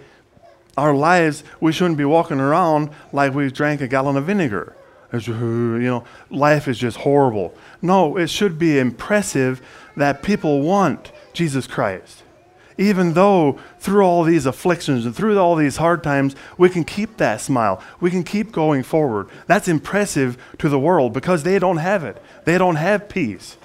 our 0.77 0.94
lives. 0.94 1.42
We 1.61 1.73
shouldn't 1.73 1.99
be 1.99 2.05
walking 2.05 2.38
around 2.38 2.90
like 3.12 3.35
we've 3.35 3.53
drank 3.53 3.81
a 3.81 3.88
gallon 3.88 4.16
of 4.16 4.27
vinegar. 4.27 4.77
You 5.12 5.79
know, 5.79 6.05
life 6.31 6.68
is 6.68 6.79
just 6.79 6.99
horrible. 6.99 7.55
No, 7.83 8.16
it 8.16 8.31
should 8.31 8.59
be 8.59 8.79
impressive 8.79 9.61
that 9.96 10.23
people 10.23 10.62
want 10.62 11.11
Jesus 11.33 11.66
Christ. 11.66 12.23
Even 12.79 13.12
though 13.12 13.59
through 13.79 14.03
all 14.03 14.25
these 14.25 14.46
afflictions 14.46 15.05
and 15.05 15.14
through 15.14 15.38
all 15.38 15.57
these 15.57 15.77
hard 15.77 16.03
times, 16.03 16.35
we 16.57 16.70
can 16.70 16.85
keep 16.85 17.18
that 17.18 17.40
smile. 17.40 17.83
We 18.01 18.11
can 18.11 18.25
keep 18.25 18.53
going 18.53 18.83
forward. 18.85 19.29
That's 19.46 19.68
impressive 19.68 20.38
to 20.59 20.68
the 20.68 20.79
world 20.79 21.12
because 21.12 21.42
they 21.42 21.59
don't 21.59 21.77
have 21.77 22.05
it. 22.05 22.23
They 22.44 22.57
don't 22.57 22.77
have 22.77 23.09
peace. 23.09 23.59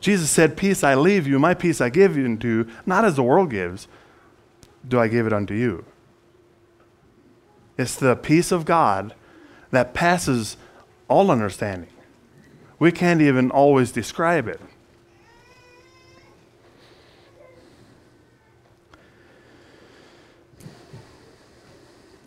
Jesus 0.00 0.30
said, 0.30 0.56
Peace 0.56 0.84
I 0.84 0.94
leave 0.94 1.26
you, 1.26 1.38
my 1.38 1.54
peace 1.54 1.80
I 1.80 1.88
give 1.90 2.16
you 2.16 2.66
not 2.86 3.04
as 3.04 3.16
the 3.16 3.22
world 3.22 3.50
gives, 3.50 3.88
do 4.86 5.00
I 5.00 5.08
give 5.08 5.26
it 5.26 5.32
unto 5.32 5.54
you. 5.54 5.84
It's 7.76 7.96
the 7.96 8.14
peace 8.14 8.52
of 8.52 8.64
God 8.64 9.14
that 9.74 9.94
passes 9.94 10.56
all 11.08 11.30
understanding. 11.30 11.90
We 12.78 12.92
can't 12.92 13.20
even 13.20 13.50
always 13.50 13.92
describe 13.92 14.48
it. 14.48 14.60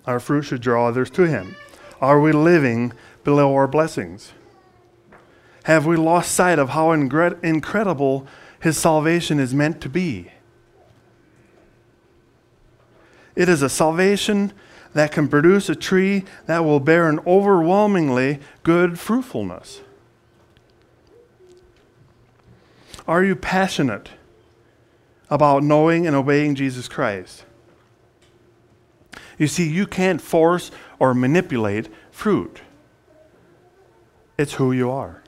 Our 0.05 0.19
fruit 0.21 0.43
should 0.43 0.61
draw 0.61 0.87
others 0.87 1.09
to 1.11 1.27
Him. 1.27 1.55
Are 1.99 2.19
we 2.19 2.31
living 2.31 2.93
below 3.23 3.53
our 3.55 3.67
blessings? 3.67 4.31
Have 5.63 5.85
we 5.85 5.97
lost 5.97 6.31
sight 6.31 6.59
of 6.59 6.69
how 6.69 6.91
incredible 6.91 8.25
His 8.61 8.77
salvation 8.77 9.37
is 9.37 9.53
meant 9.53 9.81
to 9.81 9.89
be? 9.89 10.31
It 13.35 13.49
is 13.49 13.61
a 13.61 13.69
salvation 13.69 14.53
that 14.97 15.11
can 15.11 15.27
produce 15.27 15.69
a 15.69 15.75
tree 15.75 16.25
that 16.47 16.65
will 16.65 16.79
bear 16.79 17.07
an 17.07 17.19
overwhelmingly 17.27 18.39
good 18.63 18.99
fruitfulness. 18.99 19.81
Are 23.07 23.23
you 23.23 23.35
passionate 23.35 24.09
about 25.29 25.61
knowing 25.61 26.07
and 26.07 26.15
obeying 26.15 26.55
Jesus 26.55 26.87
Christ? 26.87 27.45
You 29.37 29.45
see, 29.45 29.69
you 29.69 29.85
can't 29.85 30.19
force 30.19 30.71
or 30.97 31.13
manipulate 31.13 31.89
fruit, 32.09 32.61
it's 34.35 34.53
who 34.53 34.71
you 34.71 34.89
are. 34.89 35.21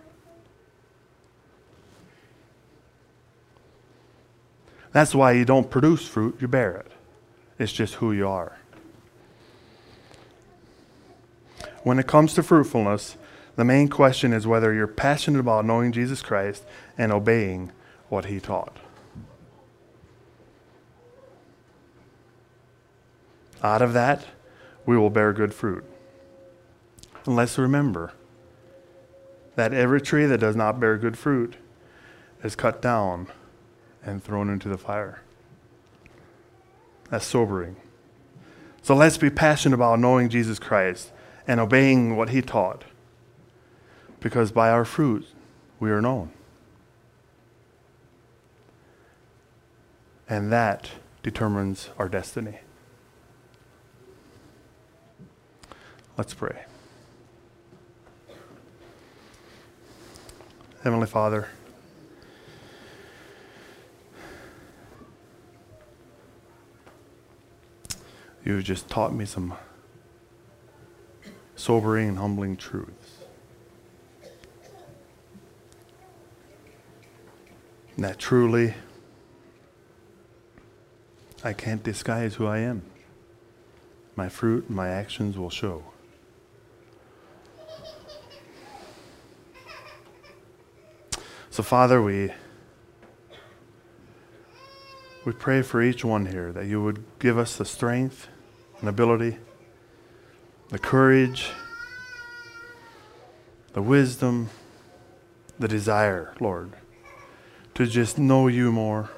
That's 4.93 5.13
why 5.13 5.33
you 5.33 5.45
don't 5.45 5.69
produce 5.69 6.07
fruit, 6.07 6.37
you 6.41 6.47
bear 6.47 6.75
it. 6.75 6.91
It's 7.59 7.71
just 7.71 7.95
who 7.95 8.11
you 8.11 8.27
are. 8.27 8.57
When 11.89 11.97
it 11.97 12.05
comes 12.05 12.35
to 12.35 12.43
fruitfulness, 12.43 13.17
the 13.55 13.65
main 13.65 13.87
question 13.87 14.31
is 14.31 14.45
whether 14.45 14.71
you're 14.71 14.85
passionate 14.85 15.39
about 15.39 15.65
knowing 15.65 15.91
Jesus 15.91 16.21
Christ 16.21 16.63
and 16.99 17.11
obeying 17.11 17.71
what 18.09 18.25
he 18.25 18.39
taught. 18.39 18.77
Out 23.63 23.81
of 23.81 23.93
that, 23.93 24.23
we 24.85 24.99
will 24.99 25.09
bear 25.09 25.33
good 25.33 25.51
fruit. 25.51 25.83
And 27.25 27.35
let's 27.35 27.57
remember 27.57 28.13
that 29.55 29.73
every 29.73 29.99
tree 29.99 30.27
that 30.27 30.37
does 30.37 30.55
not 30.55 30.79
bear 30.79 30.95
good 30.95 31.17
fruit 31.17 31.55
is 32.43 32.55
cut 32.55 32.83
down 32.83 33.29
and 34.05 34.23
thrown 34.23 34.51
into 34.51 34.69
the 34.69 34.77
fire. 34.77 35.23
That's 37.09 37.25
sobering. 37.25 37.77
So 38.83 38.93
let's 38.93 39.17
be 39.17 39.31
passionate 39.31 39.73
about 39.73 39.99
knowing 39.99 40.29
Jesus 40.29 40.59
Christ 40.59 41.13
and 41.49 41.59
obeying 41.59 42.15
what 42.15 42.29
he 42.29 42.43
taught. 42.43 42.83
Because 44.19 44.51
by 44.51 44.69
our 44.69 44.85
fruit 44.85 45.25
we 45.79 45.89
are 45.89 45.99
known. 45.99 46.29
And 50.29 50.51
that 50.51 50.91
determines 51.23 51.89
our 51.97 52.07
destiny. 52.07 52.59
Let's 56.17 56.35
pray. 56.35 56.65
Heavenly 60.83 61.07
Father, 61.07 61.47
you've 68.45 68.63
just 68.63 68.87
taught 68.87 69.15
me 69.15 69.25
some 69.25 69.55
sobering 71.59 72.07
and 72.07 72.17
humbling 72.17 72.55
truths. 72.55 73.17
And 77.95 78.05
that 78.05 78.17
truly 78.17 78.73
I 81.43 81.51
can't 81.51 81.83
disguise 81.83 82.35
who 82.35 82.47
I 82.47 82.59
am. 82.59 82.81
My 84.15 84.29
fruit 84.29 84.67
and 84.67 84.75
my 84.75 84.87
actions 84.87 85.37
will 85.37 85.49
show. 85.49 85.83
So, 91.49 91.61
Father, 91.61 92.01
we, 92.01 92.31
we 95.25 95.33
pray 95.33 95.61
for 95.61 95.81
each 95.81 96.05
one 96.05 96.25
here 96.25 96.53
that 96.53 96.67
you 96.67 96.81
would 96.81 97.03
give 97.19 97.37
us 97.37 97.57
the 97.57 97.65
strength 97.65 98.29
and 98.79 98.87
ability, 98.87 99.37
the 100.69 100.79
courage, 100.79 101.49
the 103.73 103.81
wisdom, 103.81 104.49
the 105.57 105.67
desire, 105.67 106.33
Lord, 106.39 106.73
to 107.73 107.87
just 107.87 108.19
know 108.19 108.47
you 108.47 108.71
more 108.71 109.09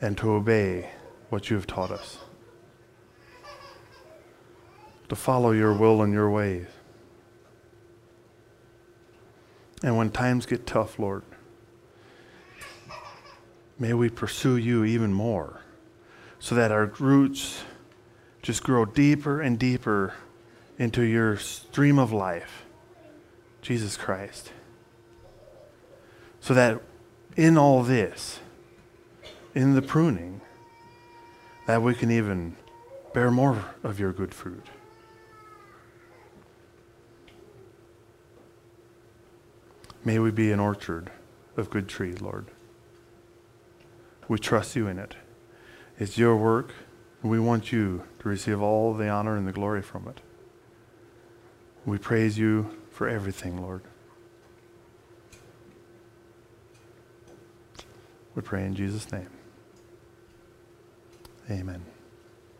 and 0.00 0.16
to 0.18 0.30
obey 0.30 0.90
what 1.30 1.50
you 1.50 1.56
have 1.56 1.66
taught 1.66 1.90
us, 1.90 2.18
to 5.08 5.16
follow 5.16 5.50
your 5.50 5.74
will 5.74 6.00
and 6.02 6.12
your 6.12 6.30
ways. 6.30 6.66
And 9.82 9.96
when 9.96 10.10
times 10.10 10.46
get 10.46 10.66
tough, 10.66 10.98
Lord, 10.98 11.24
may 13.78 13.92
we 13.94 14.08
pursue 14.08 14.56
you 14.56 14.84
even 14.84 15.12
more 15.12 15.60
so 16.38 16.54
that 16.54 16.70
our 16.70 16.86
roots 16.98 17.62
just 18.46 18.62
grow 18.62 18.84
deeper 18.84 19.40
and 19.40 19.58
deeper 19.58 20.14
into 20.78 21.02
your 21.02 21.36
stream 21.36 21.98
of 21.98 22.12
life, 22.12 22.64
Jesus 23.60 23.96
Christ. 23.96 24.52
So 26.38 26.54
that 26.54 26.80
in 27.34 27.58
all 27.58 27.82
this, 27.82 28.38
in 29.52 29.74
the 29.74 29.82
pruning, 29.82 30.42
that 31.66 31.82
we 31.82 31.92
can 31.92 32.12
even 32.12 32.54
bear 33.12 33.32
more 33.32 33.64
of 33.82 33.98
your 33.98 34.12
good 34.12 34.32
fruit. 34.32 34.68
May 40.04 40.20
we 40.20 40.30
be 40.30 40.52
an 40.52 40.60
orchard 40.60 41.10
of 41.56 41.68
good 41.68 41.88
trees, 41.88 42.20
Lord. 42.20 42.46
We 44.28 44.38
trust 44.38 44.76
you 44.76 44.86
in 44.86 45.00
it. 45.00 45.16
It's 45.98 46.16
your 46.16 46.36
work, 46.36 46.72
we 47.28 47.38
want 47.38 47.72
you 47.72 48.04
to 48.20 48.28
receive 48.28 48.60
all 48.60 48.94
the 48.94 49.08
honor 49.08 49.36
and 49.36 49.46
the 49.46 49.52
glory 49.52 49.82
from 49.82 50.08
it. 50.08 50.20
We 51.84 51.98
praise 51.98 52.38
you 52.38 52.76
for 52.90 53.08
everything, 53.08 53.60
Lord. 53.62 53.82
We 58.34 58.42
pray 58.42 58.64
in 58.64 58.74
Jesus' 58.74 59.10
name. 59.10 59.30
Amen. 61.50 61.95